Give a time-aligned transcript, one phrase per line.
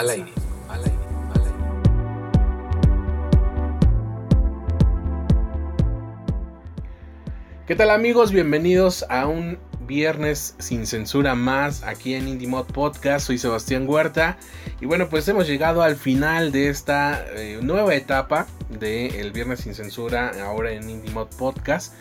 [0.00, 0.32] Al aire.
[7.66, 8.32] ¿Qué tal amigos?
[8.32, 13.26] Bienvenidos a un viernes sin censura más aquí en Indie Mod Podcast.
[13.26, 14.38] Soy Sebastián Huerta
[14.80, 19.74] y bueno pues hemos llegado al final de esta eh, nueva etapa del viernes sin
[19.74, 21.92] censura ahora en Indie Mod Podcast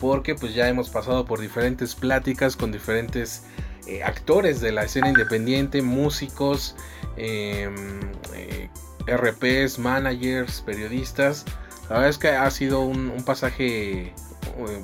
[0.00, 3.42] porque pues ya hemos pasado por diferentes pláticas con diferentes
[3.88, 6.76] eh, actores de la escena independiente, músicos,
[7.16, 8.00] em,
[8.34, 8.68] eh,
[9.06, 11.46] RPs, managers, periodistas.
[11.84, 14.14] La verdad es que ha sido un, pasaje eh,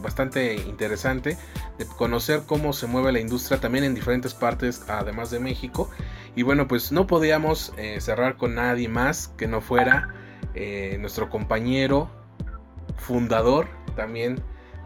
[0.03, 1.37] bastante interesante
[1.77, 5.91] de conocer cómo se mueve la industria también en diferentes partes además de México
[6.35, 10.15] y bueno pues no podíamos eh, cerrar con nadie más que no fuera
[11.01, 12.09] nuestro compañero
[12.97, 14.41] fundador también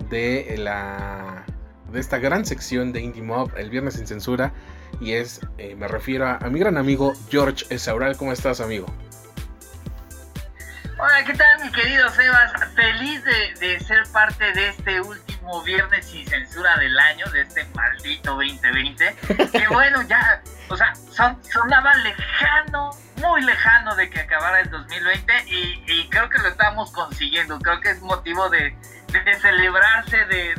[0.08, 1.44] de la
[1.90, 4.52] de esta gran sección de Indie Mob el viernes sin censura
[5.00, 5.40] y es
[5.76, 8.86] me refiero a, mi gran amigo George Esaural ¿cómo estás amigo?
[11.00, 12.52] Hola, ¿qué tal mi querido Sebas?
[12.74, 13.22] Feliz
[13.60, 19.16] de, ser parte de este último viernes sin censura del año, de este maldito 2020.
[19.52, 25.32] Que bueno, ya, o sea, son, sonaba lejano, muy lejano de que acabara el 2020
[25.46, 27.58] y, y creo que lo estamos consiguiendo.
[27.58, 28.76] Creo que es motivo de,
[29.12, 30.54] de celebrarse, de,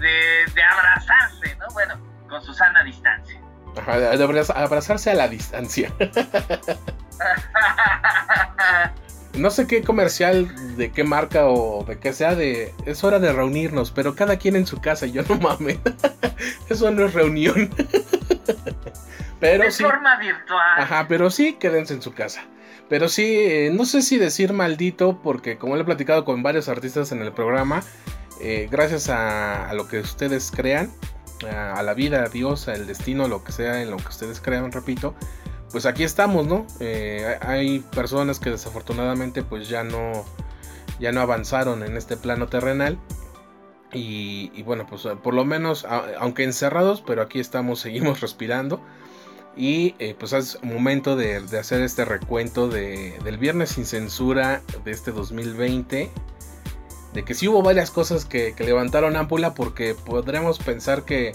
[0.53, 1.67] de, abrazarse, ¿no?
[1.73, 3.39] Bueno, con su sana distancia.
[3.77, 4.23] Ajá, de
[4.55, 5.93] abrazarse a la distancia.
[9.35, 13.31] no sé qué comercial de qué marca o de qué sea de es hora de
[13.31, 15.79] reunirnos, pero cada quien en su casa, yo no mames.
[16.69, 17.69] Eso no es reunión.
[19.39, 19.83] pero de sí.
[19.83, 20.79] forma virtual.
[20.79, 22.43] Ajá, pero sí quédense en su casa.
[22.89, 26.69] Pero sí, eh, no sé si decir maldito, porque como le he platicado con varios
[26.69, 27.83] artistas en el programa,
[28.41, 30.91] eh, gracias a, a, lo que ustedes crean,
[31.51, 34.41] a, a la vida, a Dios, al destino, lo que sea en lo que ustedes
[34.41, 35.13] crean, repito,
[35.71, 36.65] pues aquí estamos, ¿no?
[36.79, 40.25] Eh, hay personas que desafortunadamente pues ya no,
[40.99, 42.97] ya no avanzaron en este plano terrenal.
[43.91, 45.83] Y, bueno, pues por lo menos,
[46.19, 48.81] aunque encerrados, pero aquí estamos, seguimos respirando.
[49.57, 54.61] Y eh, pues es momento de, de, hacer este recuento de, del viernes sin censura
[54.85, 56.09] de este 2020.
[57.13, 61.33] De que sí hubo varias cosas que, que levantaron ámpula porque podremos pensar que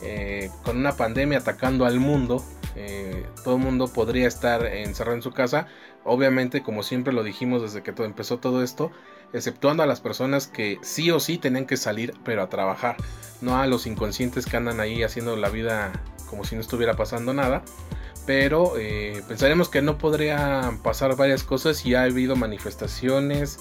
[0.00, 2.44] eh, con una pandemia atacando al mundo,
[2.80, 5.66] eh, todo el mundo podría estar encerrado en su casa.
[6.04, 8.92] Obviamente, como siempre lo dijimos desde que todo empezó todo esto,
[9.32, 12.96] exceptuando a las personas que sí o sí tenían que salir, pero a trabajar,
[13.40, 15.90] no a los inconscientes que andan ahí haciendo la vida
[16.30, 17.62] como si no estuviera pasando nada.
[18.26, 23.58] Pero eh, pensaremos que no podrían pasar varias cosas y ha habido manifestaciones,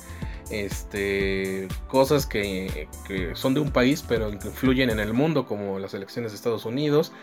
[0.52, 5.94] este, cosas que, que, son de un país pero influyen en el mundo como las
[5.94, 7.14] elecciones de Estados Unidos.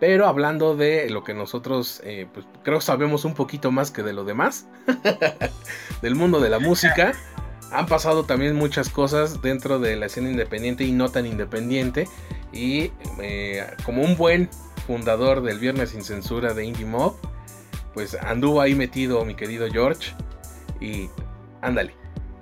[0.00, 4.12] Pero hablando de lo que nosotros eh, pues, creo sabemos un poquito más que de
[4.12, 4.66] lo demás,
[6.02, 7.12] del mundo de la música,
[7.70, 12.08] han pasado también muchas cosas dentro de la escena independiente y no tan independiente.
[12.52, 14.48] Y eh, como un buen
[14.86, 17.16] fundador del Viernes sin Censura de Indie Mob,
[17.94, 20.12] pues anduvo ahí metido mi querido George.
[20.80, 21.08] Y
[21.62, 21.94] ándale,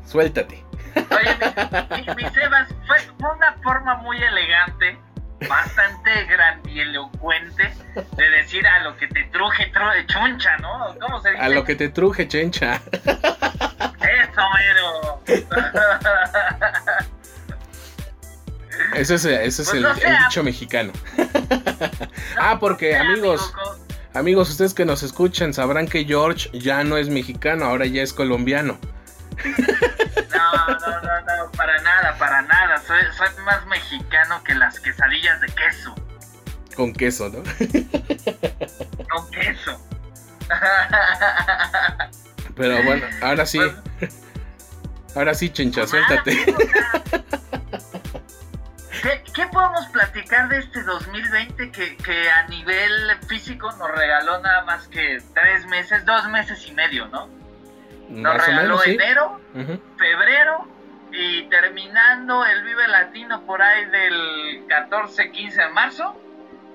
[0.07, 0.65] suéltate.
[0.97, 4.99] Oye, mi, mi, Sebas, fue una forma muy elegante
[5.49, 7.75] bastante grandilocuente
[8.17, 10.97] de decir a lo que te truje truje chuncha, ¿no?
[11.01, 11.43] ¿Cómo se dice?
[11.43, 12.81] A lo que te truje chencha.
[14.03, 15.23] Eso, mero.
[18.95, 20.93] Ese es, ese es Pues el, no el dicho mexicano.
[22.39, 23.53] ah, porque amigos,
[24.13, 28.13] amigos, ustedes que nos escuchan sabrán que George ya no es mexicano, ahora ya es
[28.13, 28.79] colombiano.
[30.35, 32.79] No, no, no, no, para nada, para nada.
[32.79, 35.95] Soy, soy más mexicano que las quesadillas de queso.
[36.75, 37.39] Con queso, ¿no?
[39.11, 39.81] Con queso.
[42.57, 43.61] Pero bueno, ahora sí.
[45.15, 46.37] Ahora sí, chencha, suéltate.
[49.03, 52.93] ¿Qué, ¿Qué, podemos platicar de este 2020 que, que, a nivel
[53.27, 57.42] físico nos regaló nada más que tres meses, dos meses y medio, ¿no?
[58.13, 58.91] Nos Más regaló o menos, ¿sí?
[58.91, 59.41] enero,
[59.97, 60.67] febrero,
[61.13, 66.15] y terminando el Vive Latino por ahí del 14-15 de marzo,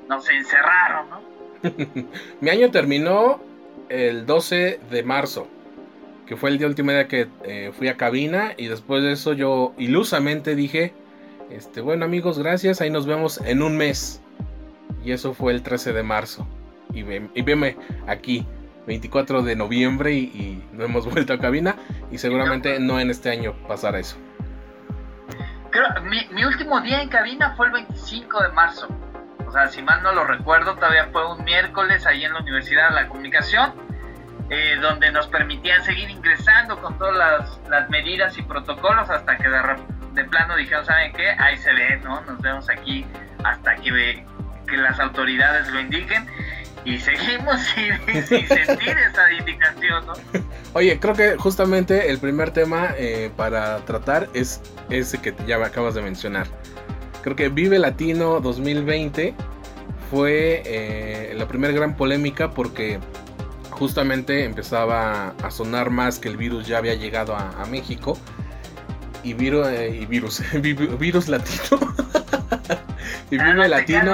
[0.08, 1.22] nos encerraron, ¿no?
[2.42, 3.42] Mi año terminó
[3.90, 5.48] el 12 de marzo,
[6.26, 9.34] que fue el día último día que eh, fui a cabina y después de eso
[9.34, 10.94] yo ilusamente dije,
[11.50, 14.22] este, bueno amigos, gracias, ahí nos vemos en un mes.
[15.04, 16.48] Y eso fue el 13 de marzo.
[16.94, 18.46] Y, ve, y veme aquí,
[18.88, 21.76] 24 de noviembre y, no hemos vuelto a cabina
[22.10, 24.18] y seguramente no en este año pasará eso.
[25.70, 28.88] Creo, mi, mi último día en cabina fue el 25 de marzo.
[29.46, 32.90] O sea, si mal no lo recuerdo, todavía fue un miércoles ahí en la Universidad
[32.90, 33.74] de la Comunicación,
[34.50, 39.48] eh, donde nos permitían seguir ingresando con todas las, las medidas y protocolos hasta que
[39.48, 39.60] de,
[40.14, 41.30] de, plano dijeron, ¿saben qué?
[41.38, 42.22] Ahí se ve, ¿no?
[42.22, 43.06] Nos vemos aquí
[43.44, 44.26] hasta que,
[44.68, 46.28] que las autoridades lo indiquen
[46.86, 50.14] y seguimos sin, sin sentir esa indicación, ¿no?
[50.74, 55.96] Oye, creo que justamente el primer tema eh, para tratar es ese que ya acabas
[55.96, 56.48] de mencionar.
[57.22, 59.34] Creo que Vive Latino 2020
[60.10, 63.00] fue eh, la primera gran polémica porque
[63.72, 68.18] justamente empezaba a sonar más que el virus ya había llegado a, a México.
[69.24, 70.42] Y, virus, eh, y virus,
[71.00, 71.80] virus latino.
[73.32, 74.14] y Vive Latino,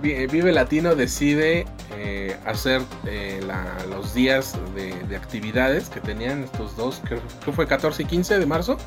[0.00, 1.66] Vive Latino decide
[1.96, 7.16] eh, hacer eh, la, los días de, de, actividades que tenían estos dos, que
[7.52, 8.78] fue 14 y 15 de marzo.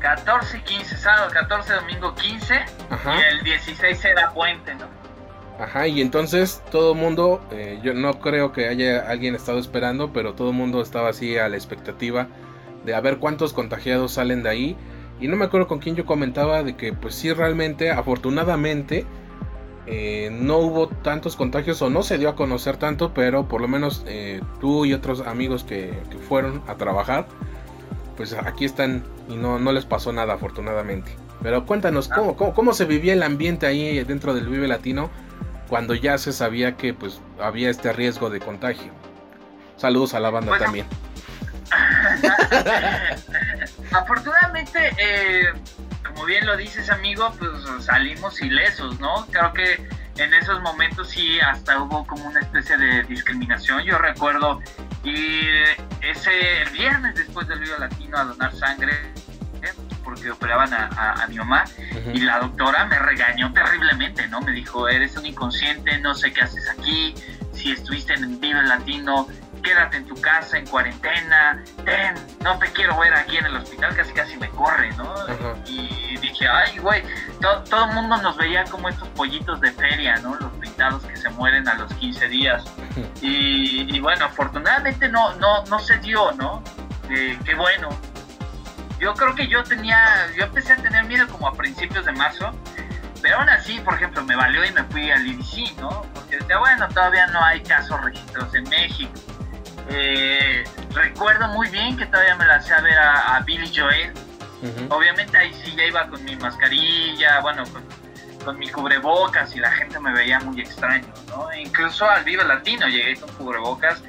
[0.00, 2.54] 14 y 15, sábado 14, domingo 15
[2.90, 3.16] Ajá.
[3.16, 4.86] y el 16 era puente, ¿no?
[5.60, 10.10] Ajá, y entonces todo el mundo, eh, yo no creo que haya alguien estado esperando,
[10.10, 12.28] pero todo el mundo estaba así a la expectativa
[12.84, 14.76] de a ver cuántos contagiados salen de ahí.
[15.20, 19.04] Y no me acuerdo con quién yo comentaba de que pues sí realmente, afortunadamente,
[19.92, 23.66] eh, no hubo tantos contagios o no se dio a conocer tanto, pero por lo
[23.66, 27.26] menos eh, tú y otros amigos que, que fueron a trabajar,
[28.16, 31.16] pues aquí están y no, no les pasó nada afortunadamente.
[31.42, 35.10] Pero cuéntanos, ¿cómo, cómo, cómo se vivía el ambiente ahí dentro del Vive Latino
[35.68, 38.92] cuando ya se sabía que pues había este riesgo de contagio?
[39.76, 40.64] Saludos a la banda bueno.
[40.64, 40.86] también.
[43.92, 45.46] Afortunadamente, eh,
[46.10, 47.50] como bien lo dices amigo, pues
[47.84, 49.26] salimos ilesos, ¿no?
[49.30, 53.82] Creo que en esos momentos sí hasta hubo como una especie de discriminación.
[53.82, 54.60] Yo recuerdo
[55.04, 55.64] ir
[56.02, 58.92] ese viernes después del Río Latino a donar sangre
[59.62, 59.72] ¿eh?
[60.04, 62.16] porque operaban a, a, a mi mamá uh -huh.
[62.16, 64.40] y la doctora me regañó terriblemente, ¿no?
[64.40, 67.14] Me dijo, eres un inconsciente, no sé qué haces aquí,
[67.54, 69.28] si estuviste en Vive Latino,
[69.62, 73.94] quédate en tu casa en cuarentena, ten, no te quiero ver aquí en el hospital,
[73.96, 75.14] casi casi me corre, ¿no?
[75.66, 77.02] Y dije, ay, güey,
[77.40, 80.34] todo, todo el mundo nos veía como estos pollitos de feria, ¿no?
[80.36, 82.64] Los pintados que se mueren a los 15 días.
[83.22, 86.62] Y, y, bueno, afortunadamente no, no, no se dio, ¿no?
[87.10, 87.90] Eh, qué bueno.
[88.98, 92.50] Yo creo que yo tenía, yo empecé a tener miedo como a principios de marzo,
[93.20, 96.02] pero aún así, por ejemplo, me valió y me fui al IDC, ¿no?
[96.14, 99.12] Porque decía, bueno, todavía no hay casos registrados en México
[99.90, 100.64] eh,
[100.94, 104.12] recuerdo muy bien que todavía me lancé a ver a, a Billy Joel.
[104.62, 104.96] Uh -huh.
[104.96, 107.82] Obviamente ahí sí ya iba con mi mascarilla, bueno, con,
[108.44, 111.52] con, mi cubrebocas y la gente me veía muy extraño, ¿no?
[111.54, 114.02] Incluso al Viva Latino llegué con cubrebocas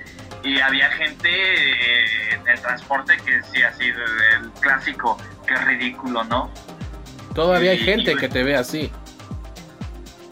[0.44, 5.18] y había gente eh, en el transporte que decía así, el, el clásico,
[5.48, 6.52] qué ridículo, ¿no?
[7.34, 8.92] Todavía y, hay gente y, que te ve así.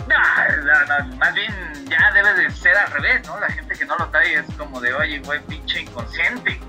[0.10, 1.54] No, no, no, más bien
[1.88, 3.40] ya debe de ser al revés, ¿no?
[3.40, 6.60] La gente que no lo trae es como de, oye, güey, pinche inconsciente.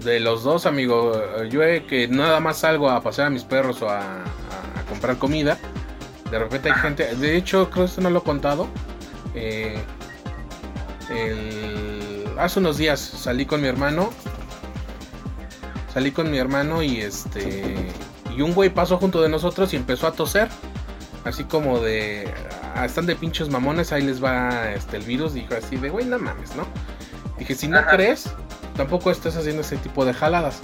[0.00, 3.88] De los dos, amigo, yo que nada más salgo a pasear a mis perros o
[3.88, 5.56] a, a, a comprar comida,
[6.30, 6.82] de repente hay Ajá.
[6.82, 8.68] gente, de hecho, creo que esto no lo he contado,
[9.34, 9.82] eh,
[11.10, 14.12] el, hace unos días salí con mi hermano,
[15.92, 17.90] salí con mi hermano y este,
[18.36, 20.48] y un güey pasó junto de nosotros y empezó a toser
[21.26, 22.32] así como de
[22.74, 26.06] ah, están de pinches mamones, ahí les va este el virus, dijo así de, güey,
[26.06, 26.66] no mames, ¿no?
[27.38, 27.90] Dije, si no Ajá.
[27.90, 28.30] crees,
[28.76, 30.60] tampoco estás haciendo ese tipo de jaladas.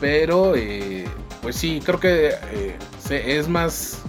[0.00, 1.06] Pero, eh,
[1.42, 2.78] pues sí, creo que eh,
[3.10, 4.02] es más,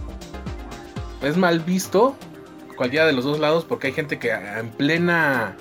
[1.21, 2.15] es mal visto
[2.75, 5.57] cualquiera de los dos lados porque hay gente que en plena,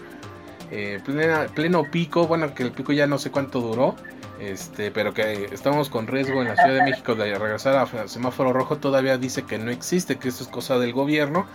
[0.70, 3.96] eh, plena, pleno pico, bueno, que el pico ya no sé cuánto duró,
[4.40, 8.52] este, pero que estamos con riesgo en la Ciudad de México de regresar a semáforo
[8.52, 11.46] rojo, todavía dice que no existe, que esto es cosa del gobierno.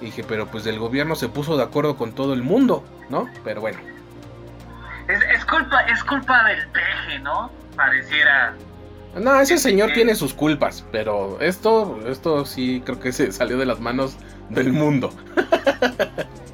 [0.00, 3.28] Y dije, pero pues el gobierno se puso de acuerdo con todo el mundo, ¿no?
[3.44, 3.78] Pero bueno.
[5.08, 7.50] Es, es culpa, es culpa del peje, ¿no?
[7.74, 8.54] Pareciera.
[9.14, 13.64] No, ese señor tiene sus culpas, pero esto, esto sí creo que se salió de
[13.64, 14.16] las manos
[14.50, 15.10] del mundo.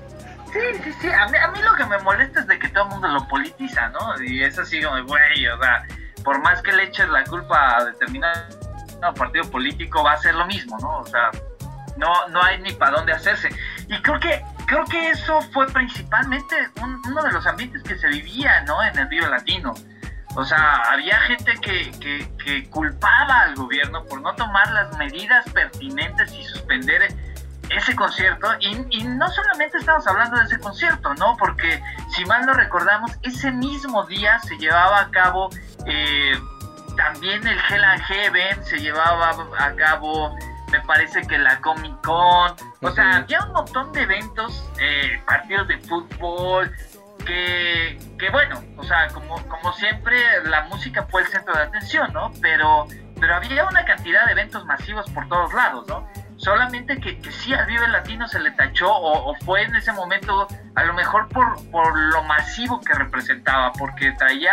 [0.53, 1.09] Sí, sí, sí.
[1.09, 3.27] A mí, a mí, lo que me molesta es de que todo el mundo lo
[3.29, 4.23] politiza, ¿no?
[4.23, 5.85] Y es así como, güey, o sea,
[6.23, 8.63] por más que le eches la culpa a determinado
[9.17, 10.99] partido político, va a ser lo mismo, ¿no?
[10.99, 11.31] O sea,
[11.97, 13.49] no, no hay ni para dónde hacerse.
[13.89, 18.63] Y creo que, creo que eso fue principalmente uno de los ambientes que se vivía,
[18.63, 18.83] ¿no?
[18.83, 19.75] En el Vivo Latino.
[20.35, 21.91] O sea, había gente que,
[22.43, 27.15] que, culpaba al gobierno por no tomar las medidas pertinentes y suspender
[27.77, 28.49] ese concierto.
[28.61, 31.37] Y, y, no solamente estamos hablando de ese concierto, ¿no?
[31.39, 31.83] Porque
[32.15, 35.51] si mal no recordamos, ese mismo día se llevaba a cabo
[35.87, 36.39] eh,
[36.97, 40.37] también el Hell and Heaven, se llevaba a cabo
[40.73, 45.69] me parece que la Comic Con, o sea, había un montón de eventos, eh, partidos
[45.69, 46.75] de fútbol,
[47.27, 52.11] que, que bueno, o sea, como, como siempre, la música fue el centro de atención,
[52.15, 52.33] ¿no?
[52.41, 52.89] Pero,
[53.21, 56.09] pero había una cantidad de eventos masivos por todos lados, ¿no?
[56.43, 60.83] Solamente que, sí al Vive Latino se le tachó o, fue en ese momento a
[60.83, 64.53] lo mejor por, por lo masivo que representaba, porque traía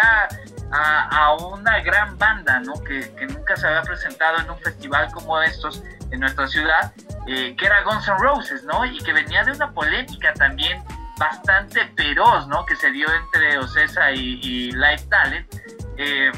[0.71, 2.73] a, una gran banda, ¿no?
[2.83, 6.93] Que, que, nunca se había presentado en un festival como estos en nuestra ciudad,
[7.25, 8.85] eh, que era Guns N' Roses, ¿no?
[8.85, 10.83] Y que venía de una polémica también
[11.17, 12.67] bastante feroz, ¿no?
[12.67, 15.55] Que se dio entre Ocesa y, y Live Talent,
[15.97, 16.31] eh,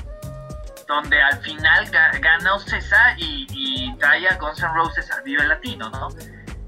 [0.91, 5.89] donde al final gana Ocesa y, y, trae a Guns N' Roses al Vive Latino,
[5.89, 6.09] ¿no?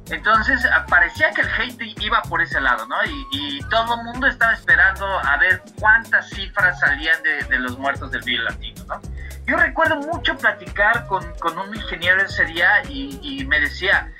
[0.09, 2.95] Entonces parecía que el hate iba por ese lado, ¿no?
[3.31, 8.11] Y, todo el mundo estaba esperando a ver cuántas cifras salían de, de los muertos
[8.11, 9.01] del Vive Latino, ¿no?
[9.45, 14.13] Yo recuerdo mucho platicar con, con un ingeniero ese día y, y me decía,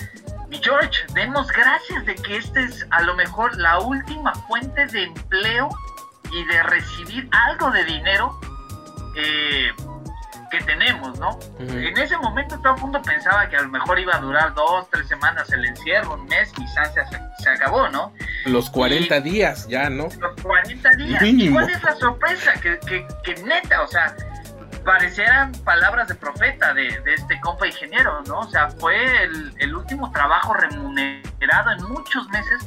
[0.50, 5.04] mi George, demos gracias de que esta es a lo mejor la última fuente de
[5.04, 5.70] empleo
[6.32, 8.38] y de recibir algo de dinero
[9.16, 9.72] eh,
[10.52, 11.40] que tenemos, ¿no?
[11.60, 14.88] En ese momento todo el mundo pensaba que a lo mejor iba a durar dos,
[14.92, 17.04] tres semanas el encierro, un mes, quizás se,
[17.44, 18.14] se acabó, ¿no?
[18.46, 20.10] Los 40 días ya, ¿no?
[20.20, 21.24] Los 40 días.
[21.24, 22.54] ¿Y cuál es la sorpresa?
[22.62, 24.16] Que, que, que neta, o sea,
[24.84, 28.40] parecieran palabras de profeta de, este compa ingeniero, ¿no?
[28.40, 32.66] O sea, fue el, último trabajo remunerado en muchos meses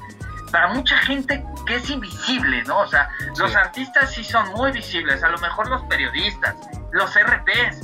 [0.51, 2.79] para mucha gente que es invisible, ¿no?
[2.79, 6.55] O sea, los artistas sí son muy visibles, a lo mejor los periodistas,
[6.93, 7.81] los RPs,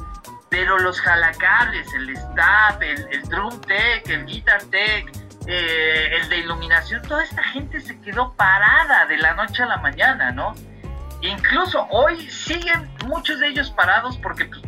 [0.49, 5.11] pero los jalacables, el staff, el, drum tech, el guitar tech,
[5.47, 9.79] eh, el de iluminación, toda esta gente se quedó parada de la noche a la
[9.79, 10.55] mañana, ¿no?
[11.23, 14.61] Incluso hoy siguen muchos de ellos parados porque pues,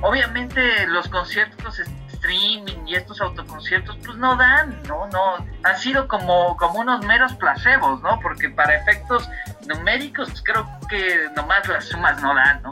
[0.00, 1.80] obviamente los conciertos
[2.20, 5.08] streaming y estos autoconciertos pues no dan, ¿no?
[5.08, 8.20] No, han sido como, como unos meros placebos, ¿no?
[8.20, 9.28] Porque para efectos
[9.66, 12.70] numéricos pues, creo que nomás las sumas no dan, ¿no?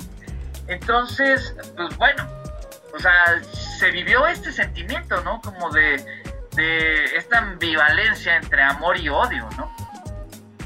[0.67, 2.27] Entonces, pues bueno,
[2.95, 5.41] o sea, se vivió este sentimiento, ¿no?
[5.41, 6.05] Como de,
[6.55, 9.75] de esta ambivalencia entre amor y odio, ¿no?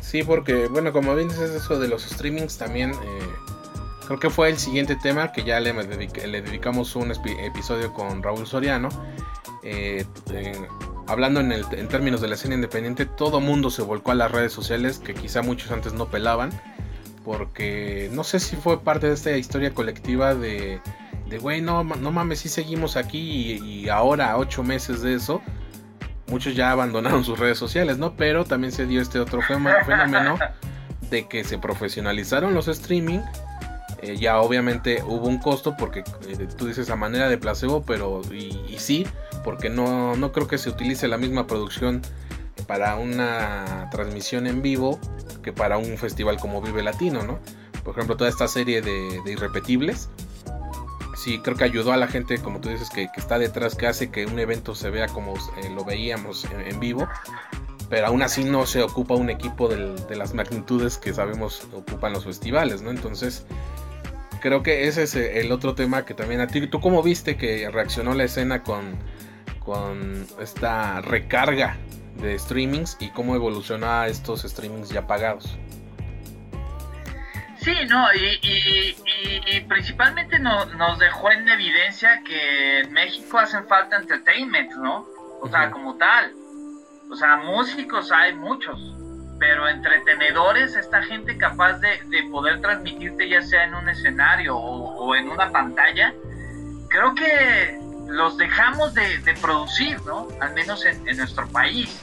[0.00, 3.32] Sí, porque, bueno, como bien dices eso de los streamings también, eh,
[4.12, 8.46] creo que fue el siguiente tema que ya le, le dedicamos un episodio con Raúl
[8.46, 8.90] Soriano.
[9.62, 10.04] Eh,
[11.06, 14.30] hablando en, el, en, términos de la escena independiente, todo mundo se volcó a las
[14.30, 16.50] redes sociales que quizá muchos antes no pelaban.
[17.24, 20.80] Porque no sé si fue parte de esta historia colectiva de,
[21.30, 25.40] de güey, no, no mames, si seguimos aquí y, y ahora, ocho meses de eso,
[26.26, 28.14] muchos ya abandonaron sus redes sociales, ¿no?
[28.14, 30.38] Pero también se dio este otro fenómeno
[31.10, 33.20] de que se profesionalizaron los streaming.
[34.02, 38.20] Eh, ya obviamente hubo un costo porque eh, tú dices a manera de placebo, pero
[38.32, 39.06] y, sí,
[39.44, 42.02] porque no, no creo que se utilice la misma producción
[42.66, 44.98] para una transmisión en vivo
[45.42, 47.38] que para un festival como Vive Latino, ¿no?
[47.84, 50.08] Por ejemplo, toda esta serie de, irrepetibles
[51.16, 54.10] sí creo que ayudó a la gente, como tú dices, que, está detrás, que hace
[54.10, 57.06] que un evento se vea como eh, lo veíamos en, vivo.
[57.88, 62.24] Pero aún así no se ocupa un equipo de las magnitudes que sabemos ocupan los
[62.24, 62.90] festivales, ¿no?
[62.90, 63.44] Entonces,
[64.42, 67.70] creo que ese es el otro tema que también a ti, ¿tú cómo viste que
[67.70, 68.98] reaccionó la escena con,
[69.60, 71.76] con esta recarga
[72.16, 75.56] de streamings y cómo evoluciona estos streamings ya pagados?
[77.60, 85.06] Sí, no, y, principalmente nos dejó en evidencia que en México hacen falta entertainment, ¿no?
[85.40, 86.32] O sea, como tal.
[87.08, 88.80] O sea, músicos hay muchos,
[89.42, 91.98] pero entretenedores, esta gente capaz de,
[92.30, 96.14] poder transmitirte ya sea en un escenario o, en una pantalla,
[96.88, 100.28] creo que los dejamos de, producir, ¿no?
[100.40, 102.00] Al menos en nuestro país.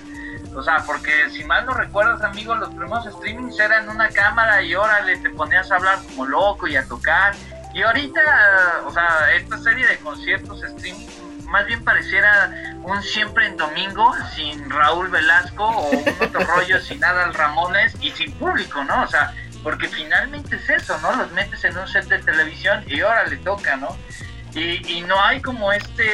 [0.53, 4.75] O sea, porque si mal no recuerdas, amigo, los primeros streamings eran una cámara y
[4.75, 7.35] órale, te ponías a hablar como loco y a tocar.
[7.73, 11.07] Y ahorita, o sea, esta serie de conciertos streaming
[11.49, 12.51] más bien pareciera
[12.83, 18.11] un siempre en domingo sin Raúl Velasco o un otro rollo sin Adal Ramones y
[18.11, 19.03] sin público, ¿no?
[19.03, 21.15] O sea, porque finalmente es eso, ¿no?
[21.15, 23.97] Los metes en un set de televisión y ahora le toca, ¿no?
[24.55, 26.09] Y, no hay como este,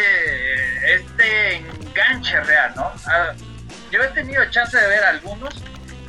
[0.94, 2.92] este enganche real, ¿no?
[3.08, 3.34] Ah,
[3.92, 5.63] yo he tenido chance de ver algunos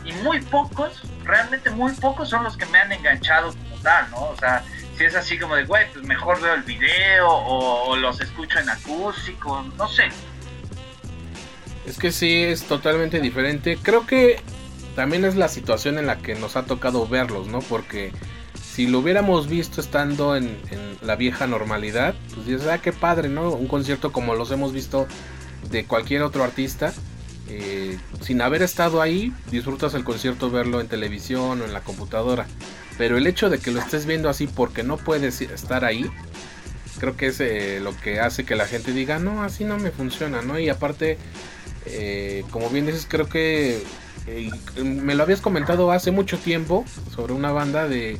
[0.04, 4.23] y muy pocos, realmente muy pocos son los que me han enganchado como tal, ¿no?
[4.25, 4.62] O sea,
[4.96, 8.68] si es así como de, güey, pues mejor veo el video o, los escucho en
[8.68, 10.08] acústico, no sé.
[11.86, 13.78] Es que sí, es totalmente diferente.
[13.80, 14.40] Creo que
[14.94, 17.60] también es la situación en la que nos ha tocado verlos, ¿no?
[17.60, 18.12] Porque
[18.60, 20.58] si lo hubiéramos visto estando en,
[21.02, 23.50] la vieja normalidad, pues dices, ah, qué padre, ¿no?
[23.50, 25.06] Un concierto como los hemos visto
[25.70, 26.92] de cualquier otro artista.
[27.48, 32.46] Eh, sin haber estado ahí, disfrutas el concierto verlo en televisión o en la computadora.
[32.98, 36.10] Pero el hecho de que lo estés viendo así porque no puedes estar ahí,
[36.98, 39.90] creo que es eh, lo que hace que la gente diga, no, así no me
[39.90, 40.58] funciona, ¿no?
[40.58, 41.18] Y aparte,
[41.86, 43.82] eh, como bien dices, creo que
[44.82, 46.84] me lo habías comentado hace mucho tiempo
[47.14, 48.18] sobre una banda de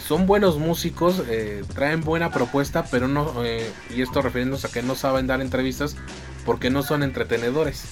[0.00, 4.82] son buenos músicos, eh, traen buena propuesta, pero no, eh, y esto refiriéndose a que
[4.82, 5.96] no saben dar entrevistas
[6.44, 7.84] porque no son entretenedores.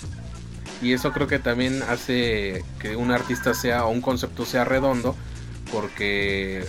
[0.82, 5.14] Y eso creo que también hace que un artista sea o un concepto sea redondo,
[5.72, 6.64] porque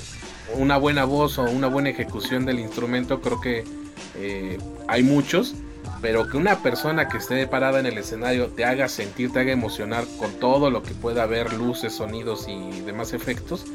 [0.55, 3.63] una buena voz o una buena ejecución del instrumento creo que
[4.15, 4.57] eh,
[4.87, 5.55] hay muchos,
[6.01, 9.51] pero que una persona que esté parada en el escenario te haga sentir, te haga
[9.51, 13.65] emocionar con todo lo que pueda haber, luces, sonidos y demás efectos,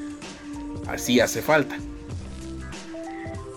[0.88, 1.76] así hace falta.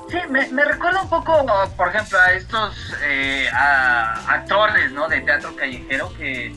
[0.09, 1.45] Sí, me, recuerda un poco,
[1.77, 5.07] por ejemplo, a estos eh, actores ¿no?
[5.07, 6.53] de teatro callejero que,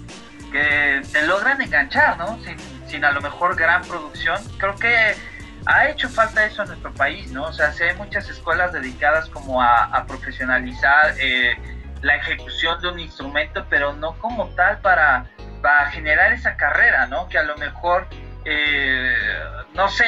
[1.13, 2.39] te logran enganchar, ¿no?
[2.45, 2.57] Sin,
[2.95, 4.41] sin, a lo mejor gran producción.
[4.59, 5.15] Creo que
[5.67, 7.45] ha hecho falta eso en nuestro país, ¿no?
[7.45, 11.57] O sea, hay muchas escuelas dedicadas como a, profesionalizar eh,
[12.03, 15.27] la ejecución de un instrumento, pero no como tal para,
[15.63, 17.29] para generar esa carrera, ¿no?
[17.29, 18.07] Que a lo mejor
[18.45, 19.15] eh,
[19.73, 20.05] no sé,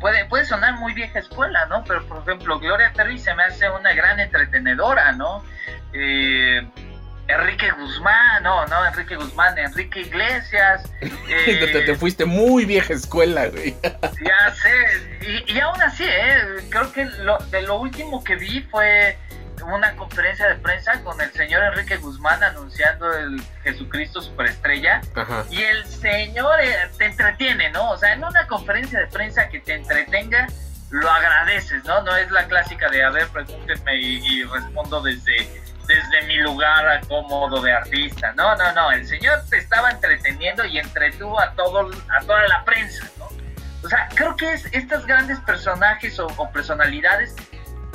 [0.00, 1.82] puede, puede sonar muy vieja escuela, ¿no?
[1.84, 5.44] Pero por ejemplo, Gloria Terry se me hace una gran entretenedora, ¿no?
[5.92, 6.66] Eh,
[7.32, 10.90] Enrique Guzmán, no, no, Enrique Guzmán, Enrique Iglesias.
[11.34, 13.74] Eh, te, te, fuiste muy vieja escuela, güey.
[13.82, 14.70] ya sé,
[15.26, 16.66] y, y aún así, ¿eh?
[16.68, 19.16] creo que lo, de lo último que vi fue
[19.64, 25.00] una conferencia de prensa con el señor Enrique Guzmán anunciando el Jesucristo Superestrella.
[25.50, 27.90] Y el señor eh, te entretiene, ¿no?
[27.90, 30.48] O sea, en una conferencia de prensa que te entretenga,
[30.90, 32.02] lo agradeces, ¿no?
[32.02, 37.60] No es la clásica de, a ver, pregúntenme y, respondo desde, desde mi lugar cómodo
[37.60, 38.32] de artista.
[38.34, 38.90] No, no, no.
[38.90, 43.28] El señor te estaba entreteniendo y entretuvo a, todo, a toda la prensa, ¿no?
[43.84, 47.34] O sea, creo que es, estos grandes personajes o, personalidades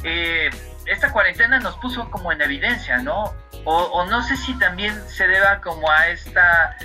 [0.04, 0.50] eh,
[0.86, 3.34] esta cuarentena nos puso como en evidencia, ¿no?
[3.66, 6.78] O, no sé si también se deba como a esta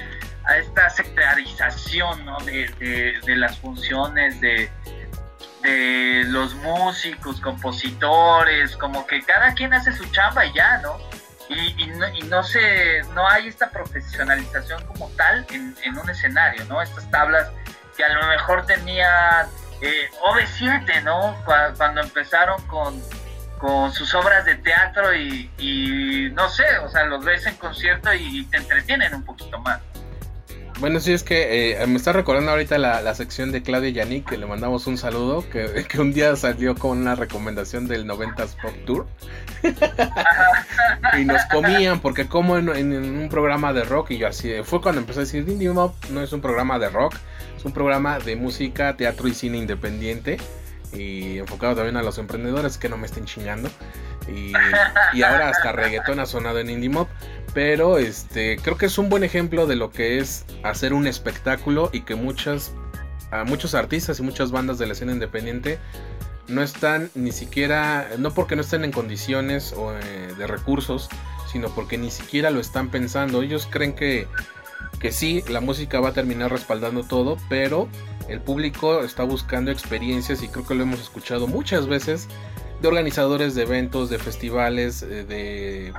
[0.44, 2.36] a esta sectarización ¿no?
[2.38, 4.68] de, las funciones de,
[5.62, 10.98] de los músicos, compositores, como que cada quien hace su chamba y ya, ¿no?
[11.48, 16.80] Y, no, y no, se, no hay esta profesionalización como tal en, un escenario, ¿no?
[16.80, 17.50] Estas tablas
[17.96, 19.46] que a lo mejor tenían
[19.82, 21.36] eh, OV7, ¿no?
[21.76, 23.02] Cuando empezaron con
[23.92, 28.56] sus obras de teatro y, no sé, o sea, los ves en concierto y te
[28.56, 29.80] entretienen un poquito más.
[30.82, 34.36] Bueno, sí, es que eh, me está recordando ahorita la, sección de Claudia Yannick, que
[34.36, 39.06] le mandamos un saludo, que, un día salió con una recomendación del 90s Pop Tour.
[41.20, 45.00] y nos comían, porque como en, un programa de rock, y yo así, fue cuando
[45.00, 47.14] empecé a decir, Indie Mob no es un programa de rock,
[47.56, 50.38] es un programa de música, teatro y cine independiente
[50.92, 53.70] y enfocado también a los emprendedores que no me estén chingando.
[54.28, 54.52] Y,
[55.22, 57.08] ahora hasta reggaetón ha sonado en Indie Mob.
[57.54, 61.90] Pero este, creo que es un buen ejemplo de lo que es hacer un espectáculo
[61.92, 62.72] y que muchas,
[63.46, 65.78] muchos artistas y muchas bandas de la escena independiente
[66.48, 71.08] no están ni siquiera, no porque no estén en condiciones o, eh, de recursos,
[71.50, 73.42] sino porque ni siquiera lo están pensando.
[73.42, 74.26] Ellos creen que,
[74.98, 77.88] que sí, la música va a terminar respaldando todo, pero
[78.28, 82.28] el público está buscando experiencias y creo que lo hemos escuchado muchas veces
[82.80, 85.92] de organizadores de eventos, de festivales, eh,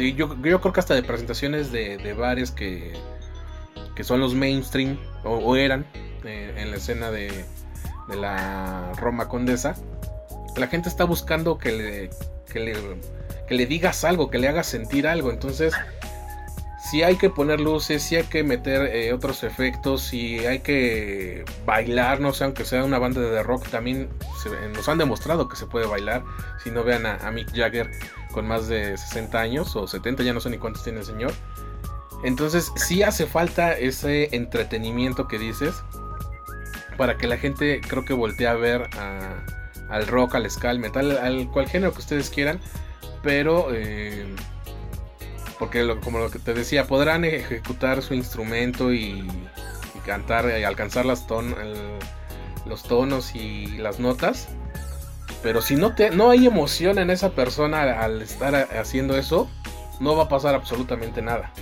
[0.00, 2.92] de, yo, creo que hasta de presentaciones de, bares que,
[3.94, 5.86] que son los mainstream o, eran
[6.24, 7.44] eh, en la escena de,
[8.08, 9.76] la Roma Condesa.
[10.56, 12.10] La gente está buscando que le,
[12.52, 12.74] que le,
[13.46, 15.30] que le digas algo, que le hagas sentir algo.
[15.30, 15.72] Entonces,
[16.90, 21.44] si hay que poner luces, si hay que meter eh, otros efectos, si hay que
[21.64, 24.08] bailar, no sé, aunque sea una banda de rock, también
[24.74, 26.24] nos han demostrado que se puede bailar.
[26.64, 27.92] Si no vean a, Mick Jagger
[28.32, 31.32] con más de 60 años o 70, ya no sé ni cuántos tiene el señor.
[32.24, 35.84] Entonces, sí hace falta ese entretenimiento que dices.
[36.96, 38.90] para que la gente creo que voltee a ver
[39.88, 42.58] al rock, al ska, al metal, al cual género que ustedes quieran,
[43.22, 44.26] pero eh,
[45.60, 49.28] porque como lo que te decía, podrán ejecutar su instrumento y,
[50.06, 51.26] cantar y alcanzar las
[52.64, 54.48] los tonos y las notas,
[55.42, 59.50] pero si no, te, no hay emoción en esa persona al estar haciendo eso,
[60.00, 61.52] no va a pasar absolutamente nada.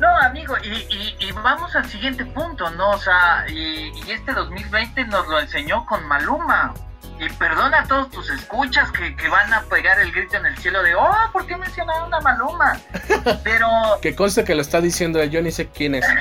[0.00, 2.90] No, amigo, y, vamos al siguiente punto, ¿no?
[2.90, 6.74] O sea, y, este 2020 nos lo enseñó con Maluma.
[7.18, 10.82] Y perdona a todos tus escuchas que, van a pegar el grito en el cielo
[10.82, 12.78] de, oh, ¿por qué mencionaron a Maluma?
[13.44, 13.68] Pero...
[14.02, 16.04] que conste que lo está diciendo él, yo ni sé quién es.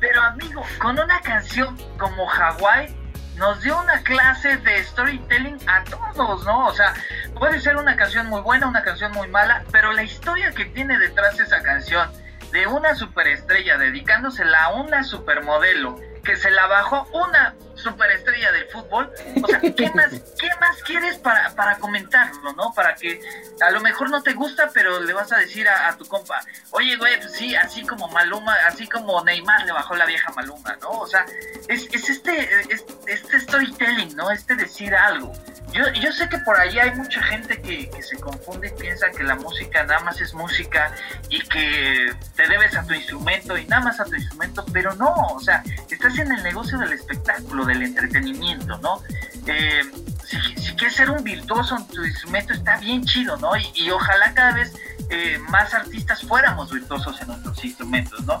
[0.00, 2.94] Pero amigo, con una canción como Hawaii,
[3.36, 6.66] nos dio una clase de storytelling a todos, ¿no?
[6.66, 6.94] O sea,
[7.38, 10.98] puede ser una canción muy buena, una canción muy mala, pero la historia que tiene
[10.98, 12.10] detrás de esa canción,
[12.52, 17.45] de una superestrella dedicándosela a una supermodelo, que se la bajó una
[17.90, 19.12] superestrella del fútbol.
[19.42, 22.72] O sea, ¿qué más, qué más quieres para, para comentarlo, no?
[22.74, 23.20] Para que
[23.60, 26.96] a lo mejor no te gusta, pero le vas a decir a, tu compa, oye,
[26.96, 30.90] güey, pues sí, así como Maluma, así como Neymar le bajó la vieja Maluma, ¿no?
[30.90, 31.24] O sea,
[31.68, 32.66] es, es este,
[33.06, 34.30] este storytelling, ¿no?
[34.30, 35.32] Este decir algo.
[35.72, 39.10] Yo, yo sé que por ahí hay mucha gente que, que, se confunde y piensa
[39.10, 40.92] que la música nada más es música
[41.28, 45.12] y que te debes a tu instrumento y nada más a tu instrumento, pero no,
[45.12, 49.02] o sea, estás en el negocio del espectáculo, del entretenimiento, ¿no?
[49.46, 49.82] Eh,
[50.24, 53.50] si, quieres ser un virtuoso en tu instrumento, está bien chido, ¿no?
[53.56, 54.72] Y, ojalá cada vez
[55.10, 58.40] eh, más artistas fuéramos virtuosos en nuestros instrumentos, ¿no?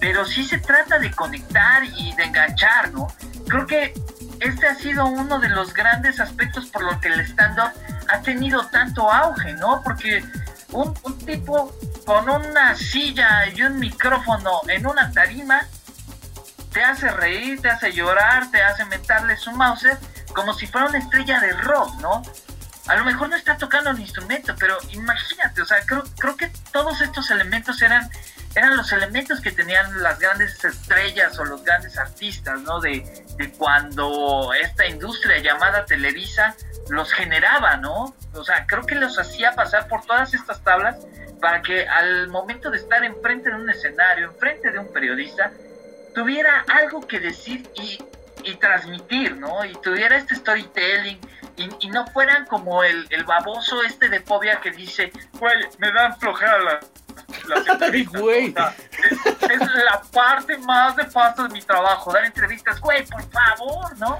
[0.00, 3.08] Pero sí se trata de conectar y de enganchar, ¿no?
[3.48, 3.94] Creo que
[4.40, 7.72] este ha sido uno de los grandes aspectos por los que el stand-up
[8.08, 9.82] ha tenido tanto auge, ¿no?
[9.82, 10.24] Porque
[10.72, 15.60] un, un, tipo con una silla y un micrófono en una tarima
[16.72, 19.96] te hace reír, te hace llorar, te hace mentarle su mouse
[20.34, 22.22] como si fuera una estrella de rock, ¿no?
[22.86, 26.48] A lo mejor no está tocando el instrumento, pero imagínate, o sea, creo, creo que
[26.72, 28.08] todos estos elementos eran
[28.56, 32.80] eran los elementos que tenían las grandes estrellas o los grandes artistas, ¿no?
[32.80, 33.04] De,
[33.58, 36.56] cuando esta industria llamada Televisa
[36.88, 38.16] los generaba, ¿no?
[38.32, 40.96] O sea, creo que los hacía pasar por todas estas tablas
[41.38, 45.52] para que al momento de estar enfrente de un escenario, enfrente de un periodista,
[46.14, 47.98] tuviera algo que decir y,
[48.58, 49.64] transmitir, ¿no?
[49.66, 51.20] Y tuviera este storytelling
[51.56, 56.18] y, no fueran como el, el, baboso este de Povia que dice, güey, me dan
[56.18, 56.80] flojera
[58.18, 58.46] güey.
[58.48, 64.18] es, la parte más de paso de mi trabajo, dar entrevistas, güey, por favor, ¿no?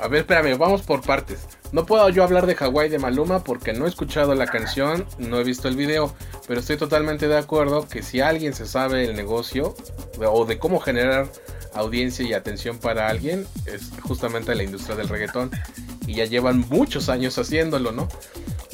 [0.00, 1.46] A ver, espérame, vamos por partes.
[1.72, 5.40] No puedo yo hablar de Hawái de Maluma porque no he escuchado la canción, no
[5.40, 6.14] he visto el video,
[6.46, 9.74] pero estoy totalmente de acuerdo que si alguien se sabe el negocio
[10.18, 11.28] o de cómo generar
[11.74, 15.50] audiencia y atención para alguien, es justamente la industria del reggaetón.
[16.06, 18.08] Y ya llevan muchos años haciéndolo, ¿no?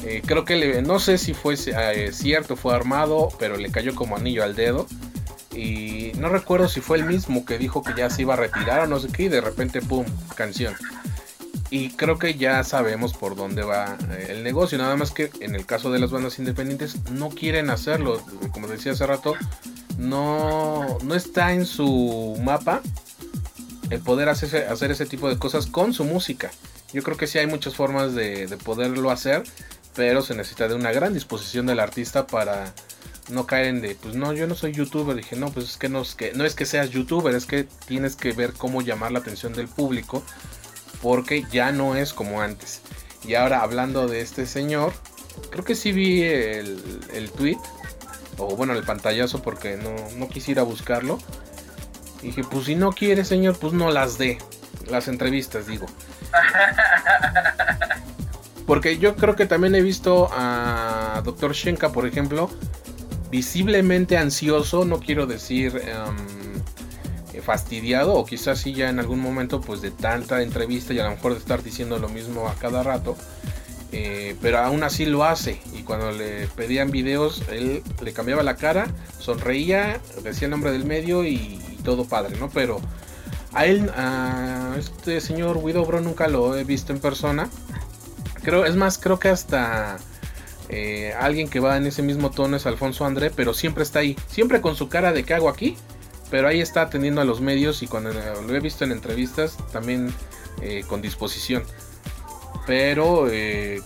[0.05, 3.95] Eh, creo que le, no sé si fue eh, cierto, fue armado, pero le cayó
[3.95, 4.85] como anillo al dedo.
[5.55, 8.81] Y no recuerdo si fue el mismo que dijo que ya se iba a retirar
[8.81, 10.05] o no sé qué, y de repente, ¡pum!
[10.35, 10.73] canción.
[11.69, 14.77] Y creo que ya sabemos por dónde va eh, el negocio.
[14.77, 18.21] Nada más que en el caso de las bandas independientes no quieren hacerlo.
[18.51, 19.35] Como decía hace rato,
[19.97, 22.81] no, no está en su mapa
[23.89, 26.51] el poder hacer, hacer ese tipo de cosas con su música.
[26.91, 29.43] Yo creo que sí hay muchas formas de poderlo hacer
[29.95, 32.73] pero se necesita de una gran disposición del artista para
[33.29, 35.15] no caer en de, pues no, yo no soy youtuber.
[35.15, 37.65] Dije, no, pues es que no es que, no es que seas youtuber, es que
[37.87, 40.23] tienes que ver cómo llamar la atención del público,
[41.01, 42.81] porque ya no es como antes.
[43.25, 44.93] Y ahora hablando de este señor,
[45.51, 47.57] creo que sí vi el, el tweet,
[48.37, 51.19] o bueno, el pantallazo, porque no, no quisiera buscarlo.
[52.21, 54.37] dije, pues si no quiere, señor, pues no las dé.
[54.89, 55.85] Las entrevistas, digo.
[58.73, 61.53] Porque yo creo que también he visto a Dr.
[61.53, 62.49] Shenka, por ejemplo,
[63.29, 69.81] visiblemente ansioso, no quiero decir em, fastidiado, o quizás sí ya en algún momento pues
[69.81, 73.15] de tanta entrevista y a lo mejor de estar diciendo lo mismo a cada rato.
[73.91, 78.55] Eh, pero aún así lo hace y cuando le pedían videos él le cambiaba la
[78.55, 78.87] cara,
[79.19, 82.49] sonreía, decía el nombre del medio y, todo padre, ¿no?
[82.49, 82.81] Pero
[83.51, 87.51] a él, a este señor Widobro nunca lo he visto en persona.
[88.43, 89.97] Creo, es más, creo que hasta
[90.69, 94.17] eh, alguien que va en ese mismo tono es Alfonso André, pero siempre está ahí.
[94.27, 95.77] Siempre con su cara de hago aquí,
[96.29, 100.13] pero ahí está atendiendo a los medios y cuando lo he visto en entrevistas también
[100.61, 101.63] eh, con disposición.
[102.65, 103.81] Pero eh,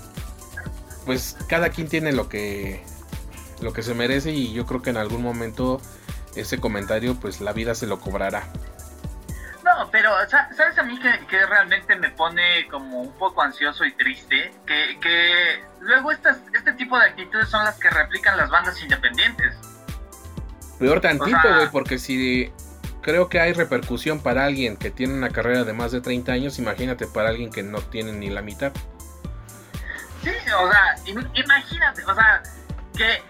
[1.06, 2.84] pues cada quien tiene lo que
[3.62, 5.82] lo que se merece y yo creo que en algún momento
[6.36, 8.52] ese comentario pues la vida se lo cobrará.
[9.68, 14.54] No, pero ¿sabes a mí que, realmente me pone como un poco ansioso y triste?
[14.66, 19.56] Que, que luego estas, este tipo de actitudes son las que replican las bandas independientes.
[20.80, 22.52] Peor tantito, güey, porque si
[23.02, 26.60] creo que hay repercusión para alguien que tiene una carrera de más de 30 años,
[26.60, 28.72] imagínate para alguien que no tiene ni la mitad.
[30.24, 30.96] Sí, o sea,
[31.34, 32.42] imagínate, o sea,
[32.96, 33.22] que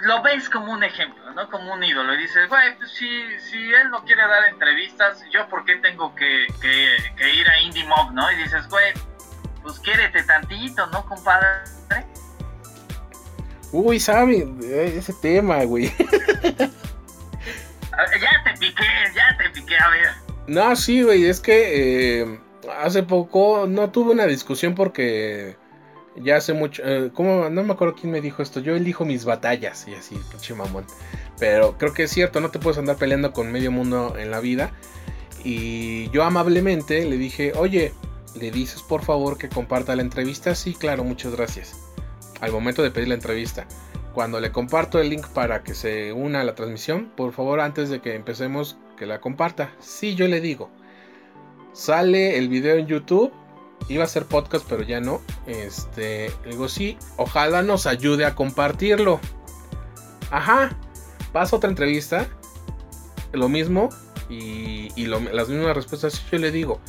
[0.00, 1.50] lo ves como un ejemplo, ¿no?
[1.50, 2.14] Como un ídolo.
[2.14, 3.08] Y dices, güey, pues si,
[3.40, 7.84] si él no quiere dar entrevistas, ¿yo por qué tengo que, que, ir a Indie
[7.84, 8.30] Mob, no?
[8.32, 8.92] Y dices, güey,
[9.62, 11.48] pues quiérete tantito, ¿no, compadre?
[13.70, 14.48] Uy, sabe,
[14.96, 15.94] ese tema, güey.
[15.98, 16.06] ya
[18.44, 18.84] te piqué,
[19.14, 20.08] ya te piqué, a ver.
[20.46, 22.40] No, sí, güey, es que eh,
[22.80, 25.58] hace poco no tuve una discusión porque
[26.22, 27.48] ya hace mucho, eh, ¿cómo?
[27.50, 30.84] No me acuerdo quién me dijo esto, yo elijo mis batallas y así, pinche mamón.
[31.38, 34.40] Pero creo que es cierto, no te puedes andar peleando con medio mundo en la
[34.40, 34.72] vida.
[35.44, 37.92] Y yo amablemente le dije, oye,
[38.34, 40.54] ¿le dices por favor que comparta la entrevista?
[40.54, 41.76] Sí, claro, muchas gracias.
[42.40, 43.66] Al momento de pedir la entrevista.
[44.14, 47.88] Cuando le comparto el link para que se una a la transmisión, por favor antes
[47.88, 49.70] de que empecemos que la comparta.
[49.78, 50.70] Sí, yo le digo.
[51.72, 53.32] Sale el video en YouTube
[53.88, 55.20] iba a ser podcast, pero ya no.
[55.46, 59.20] Este, digo, sí, ojalá nos ayude a compartirlo.
[60.30, 60.76] Ajá,
[61.32, 62.26] pasa otra entrevista,
[63.32, 63.88] lo mismo,
[64.28, 66.22] y, las mismas respuestas.
[66.30, 66.80] Yo le digo,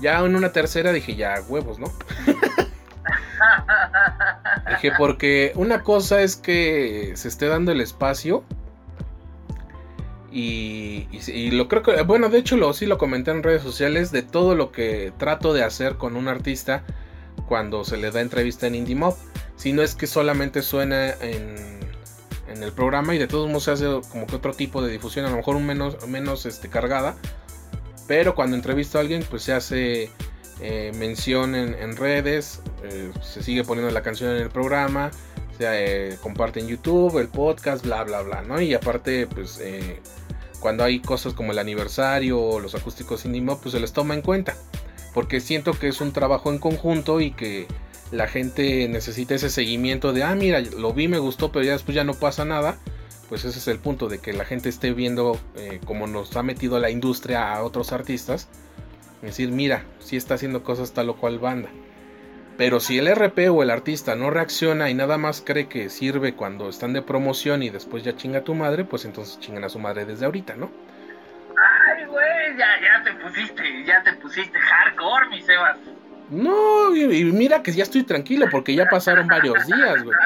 [0.00, 1.92] ya en una tercera dije, ya huevos, ¿no?
[4.70, 8.44] dije, porque una cosa es que se esté dando el espacio
[10.32, 14.22] y, lo creo que, bueno, de hecho lo, sí lo comenté en redes sociales de
[14.22, 16.84] todo lo que trato de hacer con un artista
[17.48, 19.16] cuando se le da entrevista en Indie Mob.
[19.56, 21.80] Si no es que solamente suena en,
[22.48, 25.26] en el programa y de todos modos se hace como que otro tipo de difusión,
[25.26, 27.16] a lo mejor un menos, menos este, cargada.
[28.06, 30.10] Pero cuando entrevisto a alguien, pues se hace
[30.60, 35.10] eh, mención en, redes, eh, se sigue poniendo la canción en el programa,
[35.56, 35.66] se
[36.12, 38.60] eh, comparte en YouTube, el podcast, bla, bla, bla, ¿no?
[38.60, 39.60] Y aparte, pues
[40.60, 44.22] cuando hay cosas como el aniversario o los acústicos indie pues se les toma en
[44.22, 44.56] cuenta.
[45.12, 47.66] Porque siento que es un trabajo en conjunto y que
[48.12, 51.94] la gente necesita ese seguimiento de, ah, mira, lo vi, me gustó, pero ya después
[51.94, 52.78] ya no pasa nada.
[53.28, 56.42] Pues ese es el punto de que la gente esté viendo eh, cómo nos ha
[56.42, 58.48] metido la industria a otros artistas.
[59.22, 61.70] Decir, mira, si está haciendo cosas tal o cual banda.
[62.60, 66.34] Pero si el RP o el artista no reacciona y nada más cree que sirve
[66.34, 69.70] cuando están de promoción y después ya chinga a tu madre, pues entonces chingan a
[69.70, 70.70] su madre desde ahorita, ¿no?
[71.56, 75.78] Ay, güey, ya, ya te pusiste, ya te pusiste hardcore, mi Sebas.
[76.28, 80.18] No, y, mira que ya estoy tranquilo porque ya pasaron varios días, güey.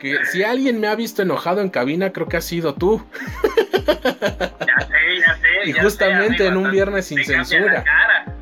[0.00, 3.00] Que si alguien me ha visto enojado en cabina, creo que ha sido tú.
[3.14, 5.70] Ya sé, ya sé.
[5.70, 7.84] Y justamente en un viernes sin censura.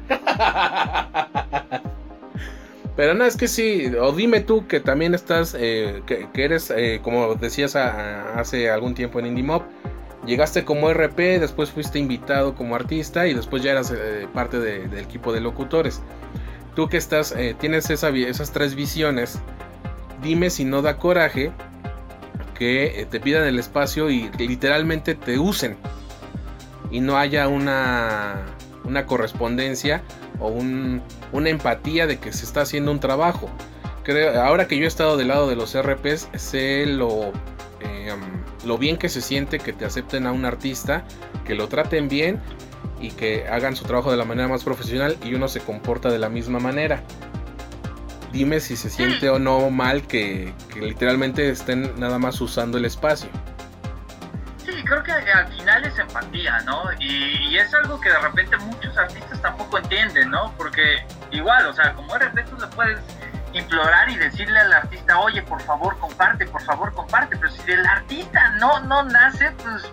[2.97, 7.01] Pero no, es que sí, o dime tú que también estás, eh, que, eres, eh,
[7.03, 9.63] como decías hace algún tiempo en Indie Mob,
[10.25, 14.99] llegaste como RP, después fuiste invitado como artista y después ya eras eh, parte del
[14.99, 16.01] equipo de locutores.
[16.75, 19.39] Tú que estás, tienes esas tres visiones,
[20.23, 21.53] dime si no da coraje
[22.59, 25.77] que te pidan el espacio y literalmente te usen
[26.91, 28.45] y no haya una,
[28.85, 30.03] una correspondencia
[30.41, 33.49] o una empatía de que se está haciendo un trabajo.
[34.03, 37.33] Creo, ahora que yo he estado del lado de los RPs, sé lo,
[37.81, 38.21] em,
[38.65, 41.05] lo bien que se siente que te acepten a un artista,
[41.45, 42.41] que lo traten bien
[43.01, 46.19] y que hagan su trabajo de la manera más profesional y uno se comporta de
[46.19, 47.03] la misma manera.
[48.33, 52.85] Dime si se siente o no mal que, que literalmente estén nada más usando el
[52.85, 53.29] espacio
[54.87, 56.85] creo que al final es empatía, ¿no?
[56.99, 60.53] Y, es algo que de repente muchos artistas tampoco entienden, ¿no?
[60.57, 63.01] Porque igual, o sea, como eres de tú le puedes
[63.53, 67.37] implorar y decirle al artista, oye, por favor, comparte, por favor, comparte.
[67.37, 69.91] Pero si el artista no, no nace, pues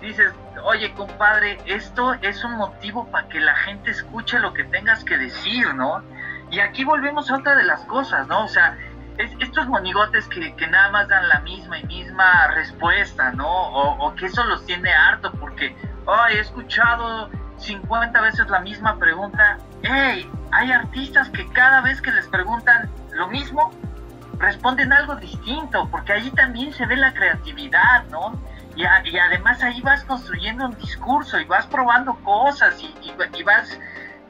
[0.00, 0.32] dices,
[0.64, 5.16] oye, compadre, esto es un motivo para que la gente escuche lo que tengas que
[5.16, 6.02] decir, ¿no?
[6.50, 8.44] Y aquí volvemos a otra de las cosas, ¿no?
[8.44, 8.76] O sea,
[9.18, 13.48] estos monigotes que, nada más dan la misma y misma respuesta, ¿no?
[13.48, 15.74] O, que eso los tiene harto porque,
[16.06, 19.58] ay, he escuchado 50 veces la misma pregunta.
[19.82, 23.70] Hey, hay artistas que cada vez que les preguntan lo mismo,
[24.38, 28.38] responden algo distinto, porque allí también se ve la creatividad, ¿no?
[28.74, 32.94] Y, y además ahí vas construyendo un discurso y vas probando cosas y,
[33.34, 33.78] y vas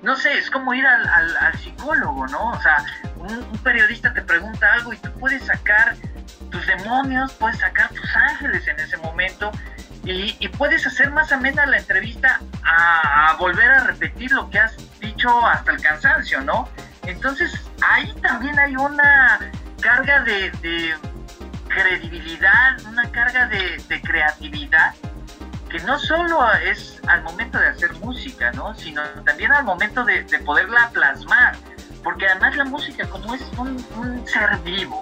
[0.02, 2.50] no sé, es como ir al, al, psicólogo, ¿no?
[2.50, 2.84] O sea,
[3.16, 5.96] un, periodista te pregunta algo y tú puedes sacar
[6.50, 9.50] tus demonios, puedes sacar tus ángeles en ese momento
[10.04, 15.44] y, puedes hacer más amena la entrevista a, volver a repetir lo que has dicho
[15.44, 16.68] hasta el cansancio, ¿no?
[17.06, 19.38] Entonces ahí también hay una
[19.80, 20.94] carga de,
[21.68, 24.94] credibilidad, una carga de, creatividad
[25.70, 28.74] que no solo es al momento de hacer música, ¿no?
[28.74, 31.56] Sino también al momento de, poderla plasmar,
[32.02, 35.00] porque además la música como es un, ser vivo,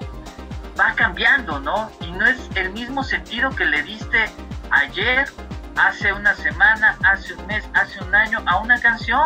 [0.78, 1.90] va cambiando, ¿no?
[2.00, 4.30] Y no es el mismo sentido que le diste
[4.70, 5.28] ayer,
[5.76, 9.24] hace una semana, hace un mes, hace un año a una canción.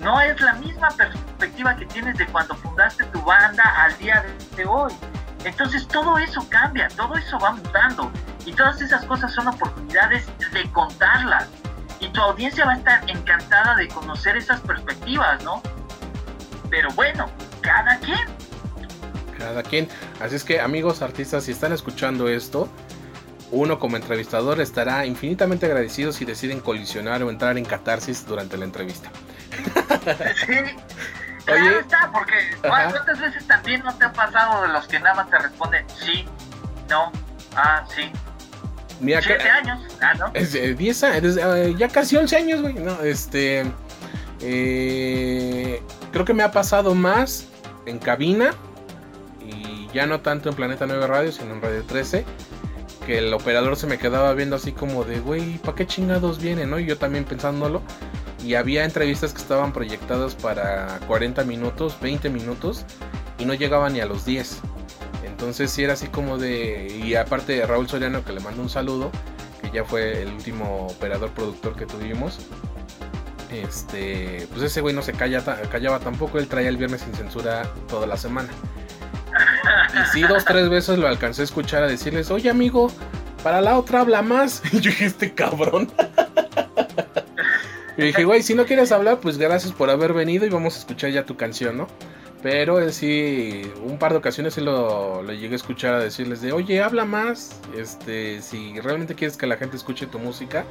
[0.00, 4.24] No es la misma perspectiva que tienes de cuando fundaste tu banda al día
[4.56, 4.92] de hoy.
[5.44, 8.10] Entonces todo eso cambia, todo eso va mutando
[8.44, 11.48] y todas esas cosas son oportunidades de contarlas.
[12.00, 15.62] Y tu audiencia va a estar encantada de conocer esas perspectivas, ¿no?
[16.70, 17.28] Pero bueno,
[17.60, 18.18] cada quien.
[19.36, 19.88] Cada quien.
[20.20, 22.68] Así es que amigos artistas, si están escuchando esto,
[23.50, 28.64] uno como entrevistador estará infinitamente agradecido si deciden colisionar o entrar en catarsis durante la
[28.64, 29.10] entrevista.
[30.46, 30.54] Sí.
[31.52, 35.30] Oye, está, porque ¿cuántas veces también no te ha pasado de los que nada más
[35.30, 36.26] te responden sí,
[36.88, 37.12] no,
[37.56, 38.10] ah, sí?
[39.00, 40.30] Mira, Siete años, ah, ¿no?
[40.34, 42.74] Es, eh, diez años, eh, ya casi 11 años, güey.
[42.74, 43.64] No, este.
[44.40, 45.82] Eh,
[46.12, 47.46] creo que me ha pasado más
[47.86, 48.50] en cabina
[49.40, 52.24] y ya no tanto en Planeta 9 Radio, sino en Radio 13
[53.06, 56.66] que el operador se me quedaba viendo así como de, güey, ¿para qué chingados viene?
[56.66, 56.78] ¿no?
[56.78, 57.82] Y yo también pensándolo.
[58.44, 62.84] Y había entrevistas que estaban proyectadas para 40 minutos, 20 minutos,
[63.38, 64.60] y no llegaban ni a los 10.
[65.24, 67.00] Entonces sí era así como de...
[67.04, 69.10] Y aparte de Raúl Soriano, que le mando un saludo,
[69.60, 72.38] que ya fue el último operador productor que tuvimos.
[73.50, 77.70] Este, pues ese güey no se calla, callaba tampoco, él traía el viernes sin censura
[77.88, 78.48] toda la semana.
[79.94, 82.90] Y sí, dos, tres veces lo alcancé a escuchar a decirles, oye amigo,
[83.42, 84.62] para la otra habla más.
[84.72, 85.90] Y yo dije, este cabrón.
[87.98, 90.78] Y dije, güey, si no quieres hablar, pues gracias por haber venido y vamos a
[90.78, 91.88] escuchar ya tu canción, ¿no?
[92.42, 96.40] Pero en sí, un par de ocasiones sí lo, lo, llegué a escuchar a decirles
[96.40, 97.60] de, oye, habla más.
[97.76, 100.64] Este, si realmente quieres que la gente escuche tu música,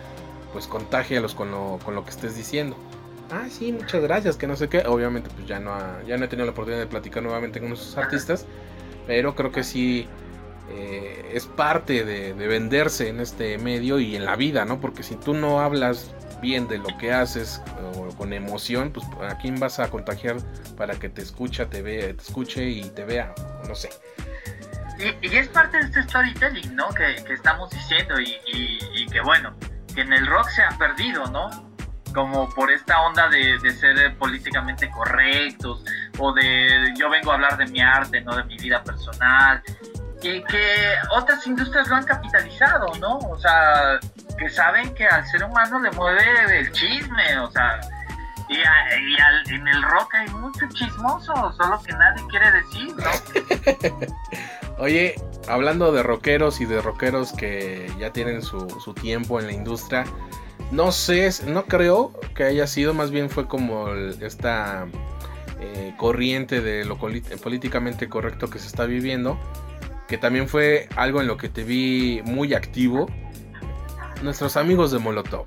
[0.53, 2.77] pues contágialos con lo, con lo que estés diciendo.
[3.29, 4.79] Ah, sí, muchas gracias, que no sé qué.
[4.87, 5.75] Obviamente, pues ya no,
[6.07, 8.45] ya no he tenido la oportunidad de platicar nuevamente con esos artistas.
[9.05, 10.07] Pero creo que sí
[10.69, 14.79] eh, es parte de, venderse en este medio y en la vida, ¿no?
[14.79, 17.61] Porque si tú no hablas bien de lo que haces
[17.95, 20.37] o con emoción, pues a quién vas a contagiar
[20.77, 23.33] para que te escucha, te vea, te escuche y te vea,
[23.67, 23.89] no sé.
[24.99, 26.89] Y, es parte de este storytelling, ¿no?
[26.89, 29.55] Que, estamos diciendo y, que bueno,
[29.93, 31.49] que en el rock se ha perdido, ¿no?
[32.13, 35.83] Como por esta onda de, de ser políticamente correctos,
[36.17, 39.61] o de yo vengo a hablar de mi arte, no de mi vida personal,
[40.21, 43.17] y que otras industrias lo han capitalizado, ¿no?
[43.17, 43.99] O sea,
[44.37, 47.79] que saben que al ser humano le mueve el chisme, o sea,
[48.49, 54.07] y, en el rock hay mucho chismoso, solo que nadie quiere decir, ¿no?
[54.79, 55.15] Oye,
[55.47, 60.05] hablando de rockeros y de rockeros que ya tienen su, su tiempo en la industria,
[60.71, 64.87] no sé, no creo que haya sido, más bien fue como esta
[65.59, 69.39] eh, corriente de lo políticamente correcto que se está viviendo,
[70.07, 73.09] que también fue algo en lo que te vi muy activo,
[74.21, 75.45] nuestros amigos de Molotov.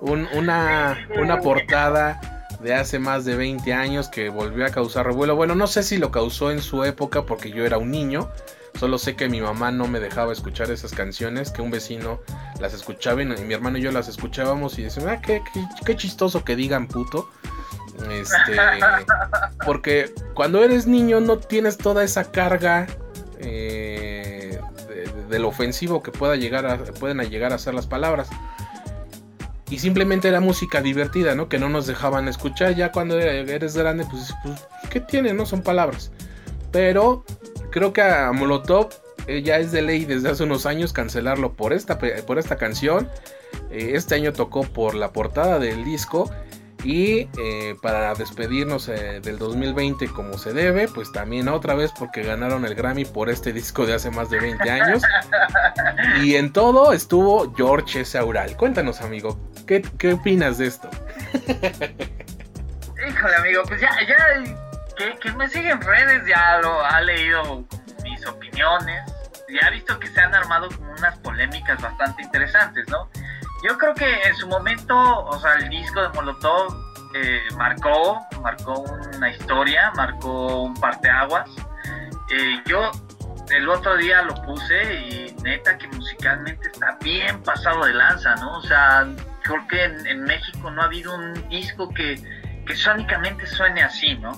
[0.00, 2.20] una, una portada
[2.62, 5.36] de hace más de 20 años que volvió a causar revuelo.
[5.36, 8.30] Bueno, no sé si lo causó en su época porque yo era un niño.
[8.78, 12.20] Solo sé que mi mamá no me dejaba escuchar esas canciones, que un vecino
[12.60, 15.42] las escuchaba y mi hermano y yo las escuchábamos y decíamos, ah, qué,
[15.84, 17.28] qué chistoso que digan puto.
[18.10, 18.56] Este,
[19.66, 22.86] porque cuando eres niño no tienes toda esa carga
[23.38, 24.58] eh,
[25.30, 28.28] del ofensivo que pueda llegar pueden llegar a ser las palabras.
[29.70, 31.48] Y simplemente era música divertida, ¿no?
[31.48, 32.74] Que no nos dejaban escuchar.
[32.74, 35.32] Ya cuando eres grande, pues, pues ¿qué tiene?
[35.32, 36.10] No son palabras.
[36.72, 37.24] Pero
[37.70, 38.88] creo que a Molotov
[39.28, 43.08] eh, ya es de ley desde hace unos años cancelarlo por esta, por esta canción.
[43.70, 46.28] Eh, este año tocó por la portada del disco.
[46.82, 52.22] Y eh, para despedirnos eh, del 2020 como se debe, pues también otra vez porque
[52.22, 55.02] ganaron el Grammy por este disco de hace más de 20 años.
[56.22, 58.56] y en todo estuvo George Saural.
[58.56, 60.90] Cuéntanos, amigo, ¿qué, qué opinas de esto?
[63.08, 64.16] Híjole, amigo, pues ya, ya
[65.20, 67.64] que, me sigue en redes ya lo ha leído
[68.02, 69.10] mis opiniones.
[69.48, 73.08] Ya ha visto que se han armado como unas polémicas bastante interesantes, ¿no?
[73.62, 76.74] Yo creo que en su momento, o sea, el disco de Molotov
[77.14, 78.80] eh, marcó, marcó
[79.14, 81.50] una historia, marcó un parteaguas.
[82.30, 82.90] Eh, yo
[83.50, 88.58] el otro día lo puse y neta que musicalmente está bien pasado de lanza, ¿no?
[88.58, 89.06] O sea,
[89.42, 92.16] creo que en, México no ha habido un disco que,
[92.66, 94.32] que sónicamente suene así, ¿no?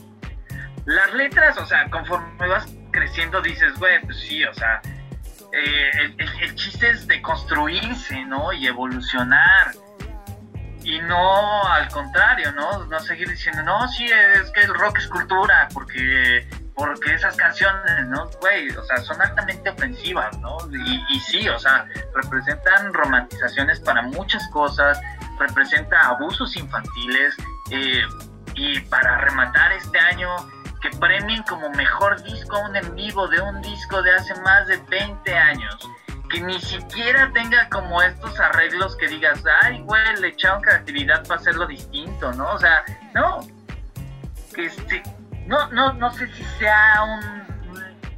[0.86, 4.80] Las letras, o sea, conforme vas creciendo dices, güey, pues sí, o sea,
[5.53, 8.53] eh, el, chiste es de construirse, ¿no?
[8.53, 9.72] Y evolucionar.
[10.84, 12.86] Y no al contrario, ¿no?
[12.86, 18.07] No seguir diciendo, no, sí, es que el rock es cultura, porque porque esas canciones,
[18.09, 18.28] ¿no?
[18.40, 20.57] Güey, o sea, son altamente ofensivas, ¿no?
[21.11, 25.00] Y, sí, o sea, representan romantizaciones para muchas cosas,
[25.38, 27.36] representa abusos infantiles,
[27.70, 28.03] eh,
[28.55, 30.34] y para rematar este año,
[30.82, 34.76] que premien como mejor disco un en vivo de un disco de hace más de
[34.88, 35.88] 20 años,
[36.28, 41.40] que ni siquiera tenga como estos arreglos que digas, ay, güey, le echaron creatividad para
[41.40, 42.50] hacerlo distinto, ¿no?
[42.50, 43.40] O sea, no,
[44.54, 45.02] que este
[45.46, 47.02] no, no, no sé si sea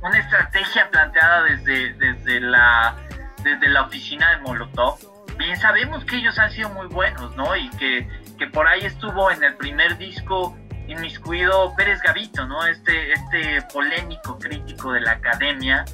[0.03, 2.97] una estrategia planteada desde, desde, la,
[3.43, 4.99] desde la oficina de Molotov.
[5.39, 7.57] Bien sabemos que ellos han sido muy buenos, ¿no?
[7.57, 8.09] Y que,
[8.39, 10.57] que por ahí estuvo en el primer disco
[10.87, 12.67] inmiscuido Pérez Gavito, ¿no?
[12.67, 15.85] Este, este polémico crítico de la academia,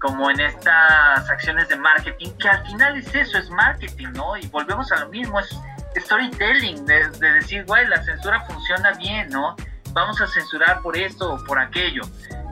[0.00, 4.36] como en estas acciones de marketing, que al final es eso, es marketing, ¿no?
[4.36, 5.58] Y volvemos a lo mismo, es
[5.96, 9.56] storytelling, de, de decir, güey, la censura funciona bien, ¿no?
[9.92, 12.02] vamos a censurar por esto o por aquello.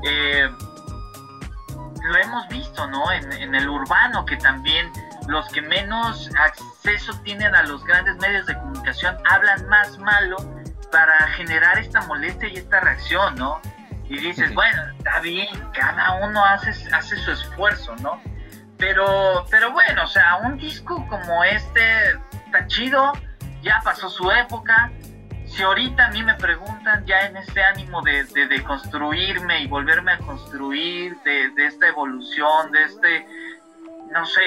[0.05, 0.49] Eh,
[2.03, 3.11] lo hemos visto, ¿no?
[3.13, 4.91] En, el urbano, que también
[5.27, 10.37] los que menos acceso tienen a los grandes medios de comunicación hablan más malo
[10.91, 13.61] para generar esta molestia y esta reacción, ¿no?
[14.09, 18.21] Y dices, bueno, está bien, cada uno hace, hace su esfuerzo, ¿no?
[18.79, 22.13] Pero, pero bueno, o sea, un disco como este
[22.47, 23.13] está chido,
[23.61, 24.91] ya pasó su época,
[25.47, 30.13] si ahorita a mí me preguntan ya en este ánimo de, de, construirme y volverme
[30.13, 33.27] a construir, de, de, esta evolución, de este,
[34.13, 34.41] no sé,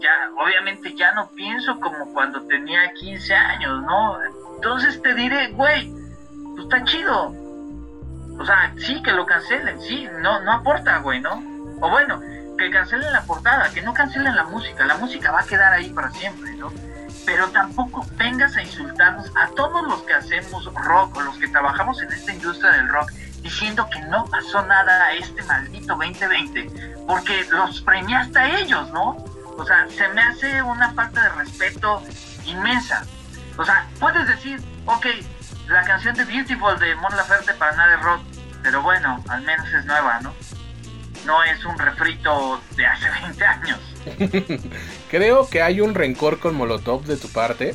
[0.00, 4.18] ya obviamente ya no pienso como cuando tenía 15 años, ¿no?
[4.56, 5.92] Entonces te diré, güey,
[6.54, 7.34] pues está chido.
[8.38, 11.42] O sea, sí, que lo cancelen, sí, no, no aporta, güey, ¿no?
[11.80, 12.20] O bueno,
[12.58, 15.90] que cancelen la portada, que no cancelen la música, la música va a quedar ahí
[15.90, 16.72] para siempre, ¿no?
[17.26, 22.02] pero tampoco vengas a insultarnos a todos los que hacemos rock o los que trabajamos
[22.02, 23.10] en esta industria del rock
[23.44, 26.66] diciendo que no pasó nada a este maldito 2020,
[27.06, 29.22] porque los premiaste a ellos, ¿no?
[29.56, 32.02] O sea, se me hace una falta de respeto
[32.46, 33.04] inmensa.
[33.56, 35.06] O sea, puedes decir, ok,
[35.68, 38.20] la canción de Beautiful de Mon Laferte para nada de rock,
[38.62, 40.34] pero bueno, al menos es nueva, ¿no?
[41.26, 43.80] No es un refrito de hace 20 años.
[45.10, 47.74] Creo que hay un rencor con Molotov de tu parte,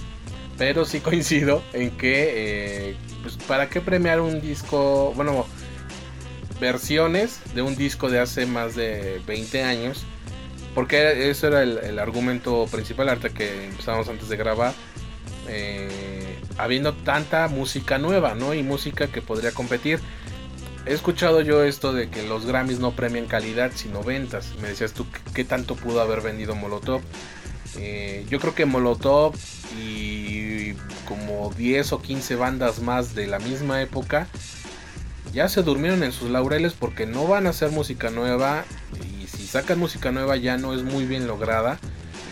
[0.60, 5.14] pero sí coincido en que, eh, pues, ¿para qué premiar un disco?
[5.16, 5.48] Bueno,
[6.60, 10.04] versiones de un disco de hace más de 20 años.
[10.76, 14.74] Porque eso era el, argumento principal, hasta que empezamos antes de grabar.
[15.48, 18.54] Eh, habiendo tanta música nueva, ¿no?
[18.54, 20.00] Y música que podría competir
[20.86, 24.54] he escuchado yo esto de que los Grammys no premian calidad sino ventas.
[24.62, 27.02] Me decías tú qué tanto pudo haber vendido Molotov.
[27.78, 29.36] Eh, yo creo que Molotov
[29.80, 30.74] y
[31.08, 34.28] como 10 o 15 bandas más de la misma época
[35.34, 38.66] ya se durmieron en sus laureles porque no van a hacer música nueva
[39.00, 41.80] y si sacan música nueva ya no es muy bien lograda.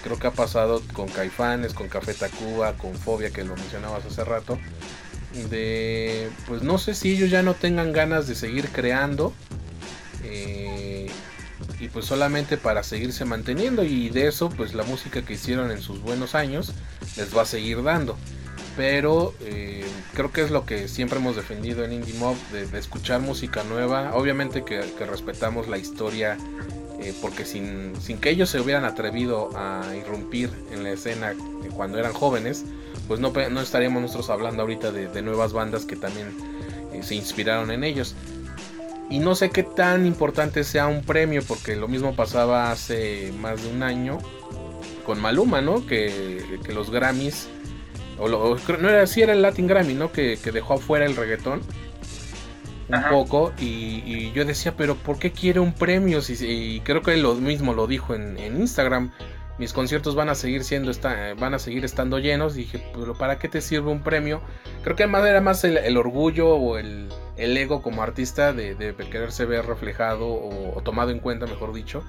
[0.03, 4.23] creo que ha pasado con Caifanes, con Café Tacuba, con Fobia que lo mencionabas hace
[4.23, 4.57] rato
[5.49, 9.33] de pues no sé si ellos ya no tengan ganas de seguir creando
[10.23, 11.07] eh,
[11.79, 15.81] y pues solamente para seguirse manteniendo y de eso pues la música que hicieron en
[15.81, 16.73] sus buenos años
[17.15, 18.17] les va a seguir dando
[18.75, 23.21] pero eh, creo que es lo que siempre hemos defendido en Indie Mob de, escuchar
[23.21, 26.37] música nueva obviamente que, respetamos la historia
[26.99, 31.33] eh, porque sin, sin, que ellos se hubieran atrevido a irrumpir en la escena
[31.75, 32.65] cuando eran jóvenes
[33.07, 36.27] pues no, no estaríamos nosotros hablando ahorita de, nuevas bandas que también
[36.93, 38.15] eh, se inspiraron en ellos.
[39.09, 43.63] Y no sé qué tan importante sea un premio, porque lo mismo pasaba hace más
[43.63, 44.19] de un año
[45.05, 45.85] con Maluma, ¿no?
[45.85, 47.47] Que, los Grammys,
[48.19, 50.11] o, no era así, era el Latin Grammy, ¿no?
[50.11, 51.61] Que, dejó afuera el reggaetón
[52.89, 56.21] un poco y, yo decía, pero ¿por qué quiere un premio?
[56.21, 59.11] Si, y creo que él lo mismo lo dijo en, en Instagram
[59.57, 60.91] mis conciertos van a seguir siendo
[61.39, 62.55] van a seguir estando llenos.
[62.55, 64.41] Dije pero para qué te sirve un premio
[64.83, 69.65] creo que además era más el, orgullo o el, ego como artista de, quererse ver
[69.65, 72.03] reflejado o, tomado en cuenta mejor dicho.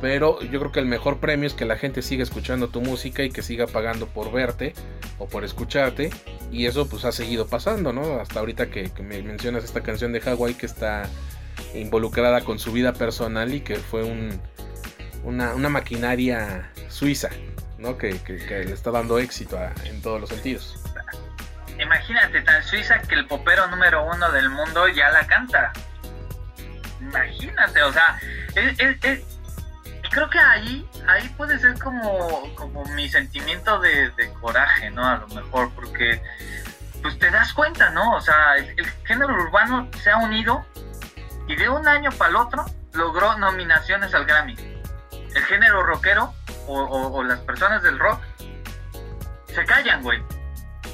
[0.00, 3.22] Pero yo creo que el mejor premio es que la gente siga escuchando tu música
[3.22, 4.72] y que siga pagando por verte
[5.18, 6.10] o por escucharte.
[6.50, 10.20] Y eso pues ha seguido pasando no hasta ahorita que, me mencionas esta canción de
[10.20, 11.08] Hawaii que está
[11.74, 14.40] involucrada con su vida personal y que fue un,
[15.24, 17.28] una, maquinaria suiza,
[17.78, 17.96] ¿no?
[17.98, 20.76] Que, le está dando éxito en todos los sentidos.
[21.78, 25.72] Imagínate, tan suiza que el popero número uno del mundo ya la canta.
[27.00, 28.20] Imagínate, o sea,
[30.10, 35.06] creo que ahí, ahí puede ser como, como mi sentimiento de, coraje, ¿no?
[35.06, 36.22] A lo mejor, porque
[37.00, 38.14] pues te das cuenta, ¿no?
[38.14, 40.66] O sea, el género urbano se ha unido
[41.48, 44.79] y de un año para el otro logró nominaciones al Grammy
[45.34, 46.34] el género rockero
[46.66, 48.20] o, las personas del rock
[49.48, 50.22] se callan, güey.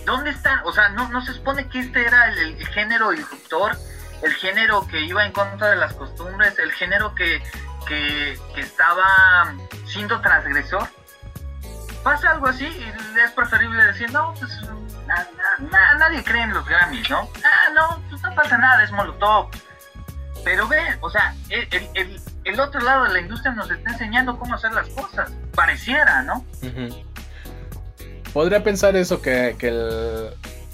[0.05, 0.61] ¿Dónde están?
[0.65, 3.77] O sea, no, no se supone que este era el, género disruptor,
[4.23, 7.43] el género que iba en contra de las costumbres, el género que,
[7.87, 9.55] que, estaba
[9.87, 10.89] siendo transgresor.
[12.03, 14.53] Pasa algo así y es preferible decir, no, pues
[15.99, 17.29] nadie cree en los Grammys, ¿no?
[17.45, 19.51] Ah, no, pues no pasa nada, es Molotov.
[20.45, 24.55] Pero ve, o sea, el, el otro lado de la industria nos está enseñando cómo
[24.55, 25.31] hacer las cosas.
[25.55, 26.45] Pareciera, ¿no?
[28.33, 30.31] Podría pensar eso, que,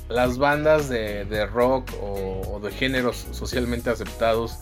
[0.08, 4.58] las bandas de, rock o, de géneros socialmente aceptados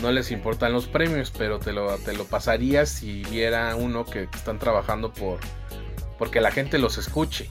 [0.00, 4.28] no les importan los premios, pero te lo, te lo pasaría si viera uno que
[4.32, 5.38] están trabajando por
[6.18, 7.50] porque la gente los escuche.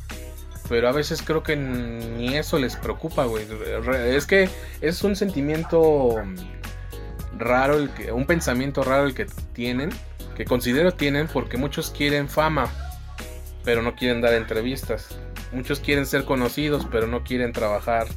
[0.70, 3.46] Pero a veces creo que ni eso les preocupa, güey.
[4.08, 4.50] Es que
[4.80, 6.16] es un sentimiento
[7.38, 9.90] raro, el que, un pensamiento raro el que tienen,
[10.36, 12.70] que considero tienen porque muchos quieren fama,
[13.64, 15.18] pero no quieren dar entrevistas.
[15.52, 18.08] Muchos quieren ser conocidos, pero no quieren trabajar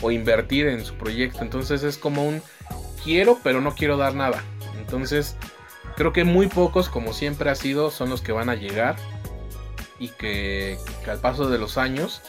[0.00, 1.42] o invertir en su proyecto.
[1.42, 2.42] Entonces es como un
[3.02, 4.42] quiero, pero no quiero dar nada.
[4.78, 5.36] Entonces
[5.96, 8.96] creo que muy pocos, como siempre ha sido, son los que van a llegar
[9.98, 12.22] y que, al paso de los años,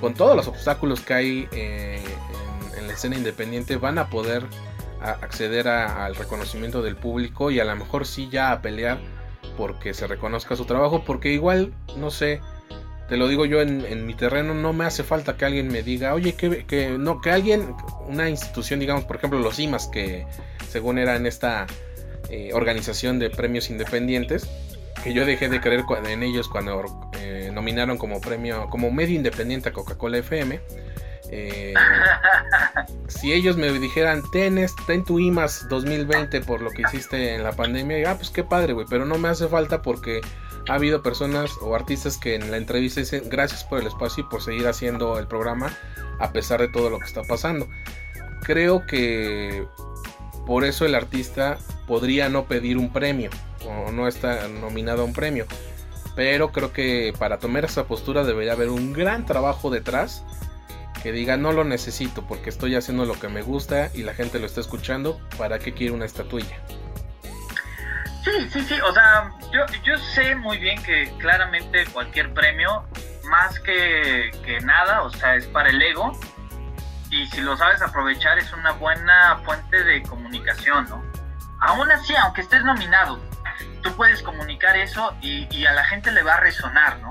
[0.00, 2.02] con todos los obstáculos que hay eh,
[2.78, 4.44] en la escena independiente, van a poder
[5.00, 8.98] acceder al reconocimiento del público y a lo mejor sí ya a pelear
[9.56, 12.40] porque se reconozca su trabajo, porque igual, no sé,
[13.08, 16.14] te lo digo yo en, mi terreno, no me hace falta que alguien me diga,
[16.14, 17.74] oye, que, que, no, que alguien,
[18.06, 20.26] una institución, digamos, por ejemplo, los IMAS, que
[20.68, 21.66] según era en esta
[22.28, 24.48] eh, organización de premios independientes,
[25.02, 29.70] que yo dejé de creer en ellos cuando eh, nominaron como premio, como medio independiente
[29.70, 30.60] a Coca-Cola FM
[31.30, 31.74] eh,
[33.08, 34.58] si ellos me dijeran, ten,
[35.04, 38.86] tu IMAS 2020 por lo que hiciste en la pandemia, ah, pues qué padre, güey,
[38.88, 40.20] pero no me hace falta porque
[40.68, 44.30] ha habido personas o artistas que en la entrevista dicen gracias por el espacio y
[44.30, 45.76] por seguir haciendo el programa
[46.18, 47.68] a pesar de todo lo que está pasando.
[48.42, 49.66] Creo que
[50.46, 53.30] por eso el artista podría no pedir un premio
[53.66, 55.46] o no está nominado a un premio.
[56.16, 60.24] Pero creo que para tomar esa postura debería haber un gran trabajo detrás
[61.02, 64.38] que diga no lo necesito porque estoy haciendo lo que me gusta y la gente
[64.38, 66.58] lo está escuchando, ¿para qué quiero una estatuilla?
[68.24, 72.84] Sí, sí, sí, o sea, yo, yo sé muy bien que claramente cualquier premio,
[73.30, 74.30] más que,
[74.64, 76.18] nada, o sea, es para el ego
[77.10, 81.02] y si lo sabes aprovechar es una buena fuente de comunicación, ¿no?
[81.60, 83.18] Aún así, aunque estés nominado,
[83.82, 87.10] tú puedes comunicar eso y a la gente le va a resonar, ¿no?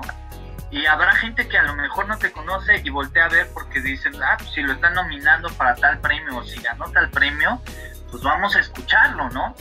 [0.70, 3.80] Y habrá gente que a lo mejor no te conoce y voltea a ver porque
[3.80, 7.62] dicen, ah, pues si lo están nominando para tal premio o si ganó tal premio,
[8.10, 9.54] pues vamos a escucharlo, ¿no?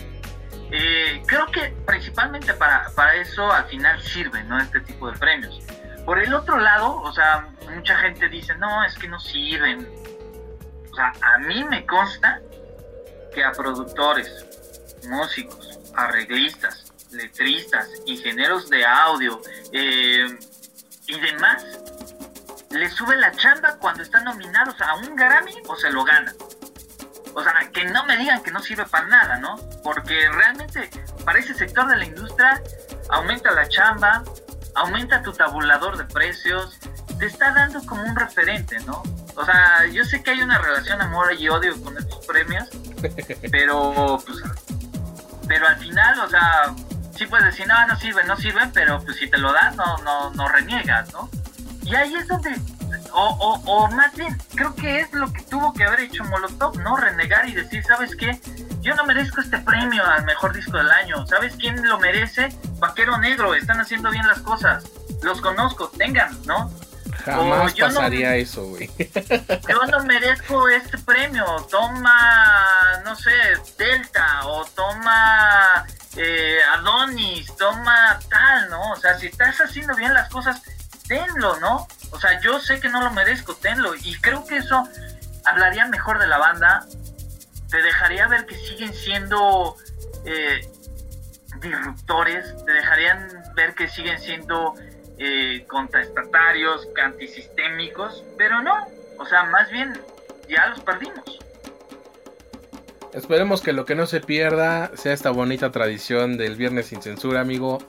[0.70, 4.60] Eh, creo que principalmente para, para eso al final sirve, ¿no?
[4.60, 5.62] Este tipo de premios.
[6.06, 9.88] Por el otro lado, o sea, mucha gente dice, no, es que no sirven.
[10.92, 12.42] O sea, a mí me consta
[13.34, 14.46] que a productores,
[15.08, 19.42] músicos, arreglistas, letristas, ingenieros de audio,
[19.72, 20.28] eh,
[21.08, 21.66] y demás,
[22.70, 26.36] le sube la chamba cuando están nominados a un Grammy o se lo ganan.
[27.34, 29.56] O sea, que no me digan que no sirve para nada, ¿no?
[29.84, 30.90] Porque realmente
[31.24, 32.62] para ese sector de la industria
[33.10, 34.24] aumenta la chamba,
[34.76, 36.80] aumenta tu tabulador de precios,
[37.20, 39.04] te está dando como un referente, ¿no?
[39.36, 42.68] O sea, yo sé que hay una relación amor y odio con estos premios,
[43.52, 44.44] pero pues,
[45.48, 46.74] pero al final, o sea,
[47.18, 49.98] sí puedes decir, no, no sirve, no sirve, pero pues si te lo dan, no,
[50.00, 51.30] no, no reniegas, ¿no?
[51.84, 52.54] Y ahí es donde,
[53.14, 56.78] o, o, o más bien, creo que es lo que tuvo que haber hecho Molotov,
[56.80, 56.98] ¿no?
[56.98, 58.40] Renegar y decir, ¿sabes qué?
[58.82, 61.26] Yo no merezco este premio al mejor disco del año.
[61.28, 62.50] ¿Sabes quién lo merece?
[62.80, 64.86] Vaquero Negro, están haciendo bien las cosas.
[65.24, 66.72] Los conozco, tengan, ¿no?
[67.36, 68.90] Jamás pasaría eso, güey.
[69.70, 71.46] Yo no merezco este premio.
[71.70, 73.32] Toma, no sé,
[73.78, 78.92] Delta o toma eh, Adonis, toma tal, ¿no?
[78.92, 80.62] O sea, si estás haciendo bien las cosas,
[81.08, 81.88] tenlo, ¿no?
[82.12, 83.94] O sea, yo sé que no lo merezco, tenlo.
[83.96, 84.88] Y creo que eso
[85.46, 86.86] hablaría mejor de la banda
[87.70, 89.76] te dejaría ver que siguen siendo
[90.26, 90.62] eh,
[91.60, 94.74] disruptores, te dejarían ver que siguen siendo
[95.20, 98.88] eh, contraestatarios, antisistémicos, pero no,
[99.18, 99.94] o sea, más bien
[100.48, 101.40] ya los perdimos.
[103.14, 107.42] Esperemos que lo que no se pierda sea esta bonita tradición del viernes sin censura,
[107.42, 107.80] amigo.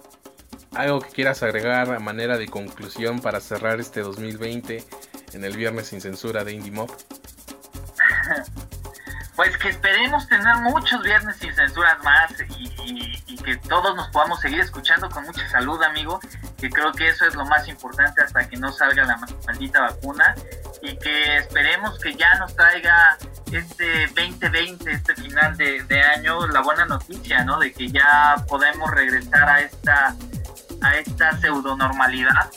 [0.75, 4.85] Algo que quieras agregar a manera de conclusión para cerrar este 2020
[5.33, 6.91] en el viernes sin censura de Indie Mob.
[9.39, 14.59] Pues que esperemos tener muchos viernes sin censuras más y, que todos nos podamos seguir
[14.59, 16.19] escuchando con mucha salud, amigo.
[16.57, 19.17] Que creo que eso es lo más importante hasta que no salga la
[19.47, 20.35] maldita vacuna
[20.83, 23.17] y que esperemos que ya nos traiga
[23.53, 27.61] este 2020, este final de, de año, la buena noticia, ¿no?
[27.61, 30.17] De que ya podemos regresar a esta
[30.83, 32.51] a esta pseudo normalidad,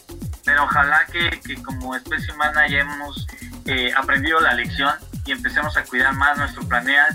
[0.52, 3.26] pero ojalá que, que como especie humana ya hemos
[3.64, 4.94] eh, aprendido la lección
[5.24, 7.08] y empecemos a cuidar más nuestro planeta,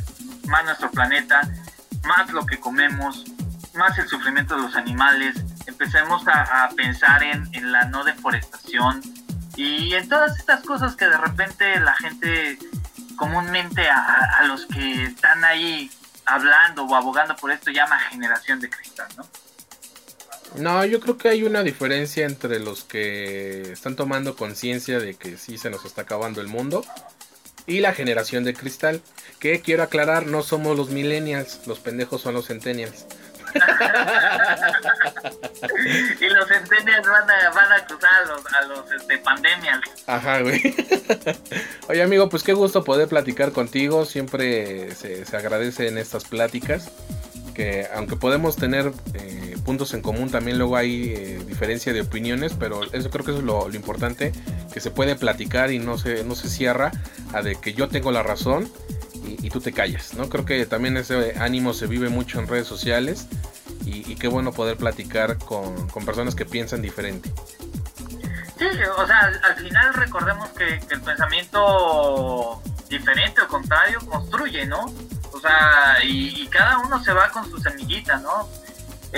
[0.46, 1.42] más nuestro planeta,
[2.04, 3.26] más lo que comemos,
[3.74, 9.02] más el sufrimiento de los animales, empecemos a, pensar en, la no deforestación
[9.54, 12.58] y en todas estas cosas que de repente la gente
[13.16, 15.90] comúnmente a los que están ahí
[16.24, 19.26] hablando o abogando por esto llama generación de cristal, ¿no?
[20.58, 25.36] No, yo creo que hay una diferencia entre los que están tomando conciencia de que
[25.36, 26.84] sí se nos está acabando el mundo
[27.66, 29.02] y la generación de cristal.
[29.38, 33.06] Que quiero aclarar, no somos los millennials, los pendejos son los centennials.
[36.20, 39.88] y los centennials van a, van a cruzar a los, a los este, pandemials.
[40.06, 40.60] Ajá, güey.
[41.88, 44.04] Oye, amigo, pues qué gusto poder platicar contigo.
[44.04, 46.90] Siempre se, se agradece en estas pláticas.
[47.54, 52.54] Que aunque podemos tener eh, puntos en común, también luego hay eh, diferencia de opiniones,
[52.58, 54.32] pero eso creo que eso es lo, importante,
[54.72, 56.92] que se puede platicar y no se, no se cierra
[57.34, 58.70] a de que yo tengo la razón
[59.26, 60.28] y, y, tú te callas, ¿no?
[60.28, 63.26] Creo que también ese ánimo se vive mucho en redes sociales
[63.84, 67.28] y, qué bueno poder platicar con, con, personas que piensan diferente.
[68.58, 74.64] Sí, o sea, al, al final recordemos que, que, el pensamiento diferente o contrario construye,
[74.66, 74.86] ¿no?
[75.32, 78.48] O sea, y, y cada uno se va con su semillita, ¿no?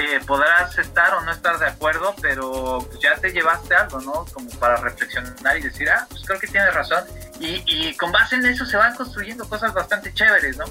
[0.00, 4.24] Eh, podrás estar o no estar de acuerdo, pero pues ya te llevaste algo, ¿no?
[4.32, 7.02] Como para reflexionar y decir, ah, pues creo que tienes razón.
[7.40, 10.66] Y, con base en eso se van construyendo cosas bastante chéveres, ¿no?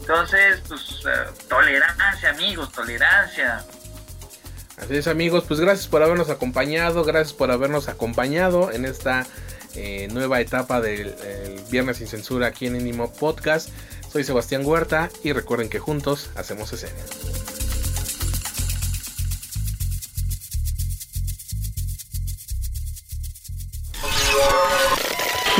[0.00, 3.64] Entonces, pues, uh, tolerancia, amigos, tolerancia.
[4.78, 9.26] Así es, amigos, pues gracias por habernos acompañado, gracias por habernos acompañado en esta
[9.76, 11.14] eh, nueva etapa del
[11.70, 13.68] Viernes sin Censura aquí en Inimo Podcast.
[14.10, 16.98] Soy Sebastián Huerta y recuerden que juntos hacemos escena.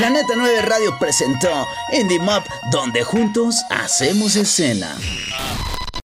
[0.00, 4.96] La Neta 9 Radio presentó Indie Mob, donde juntos hacemos escena.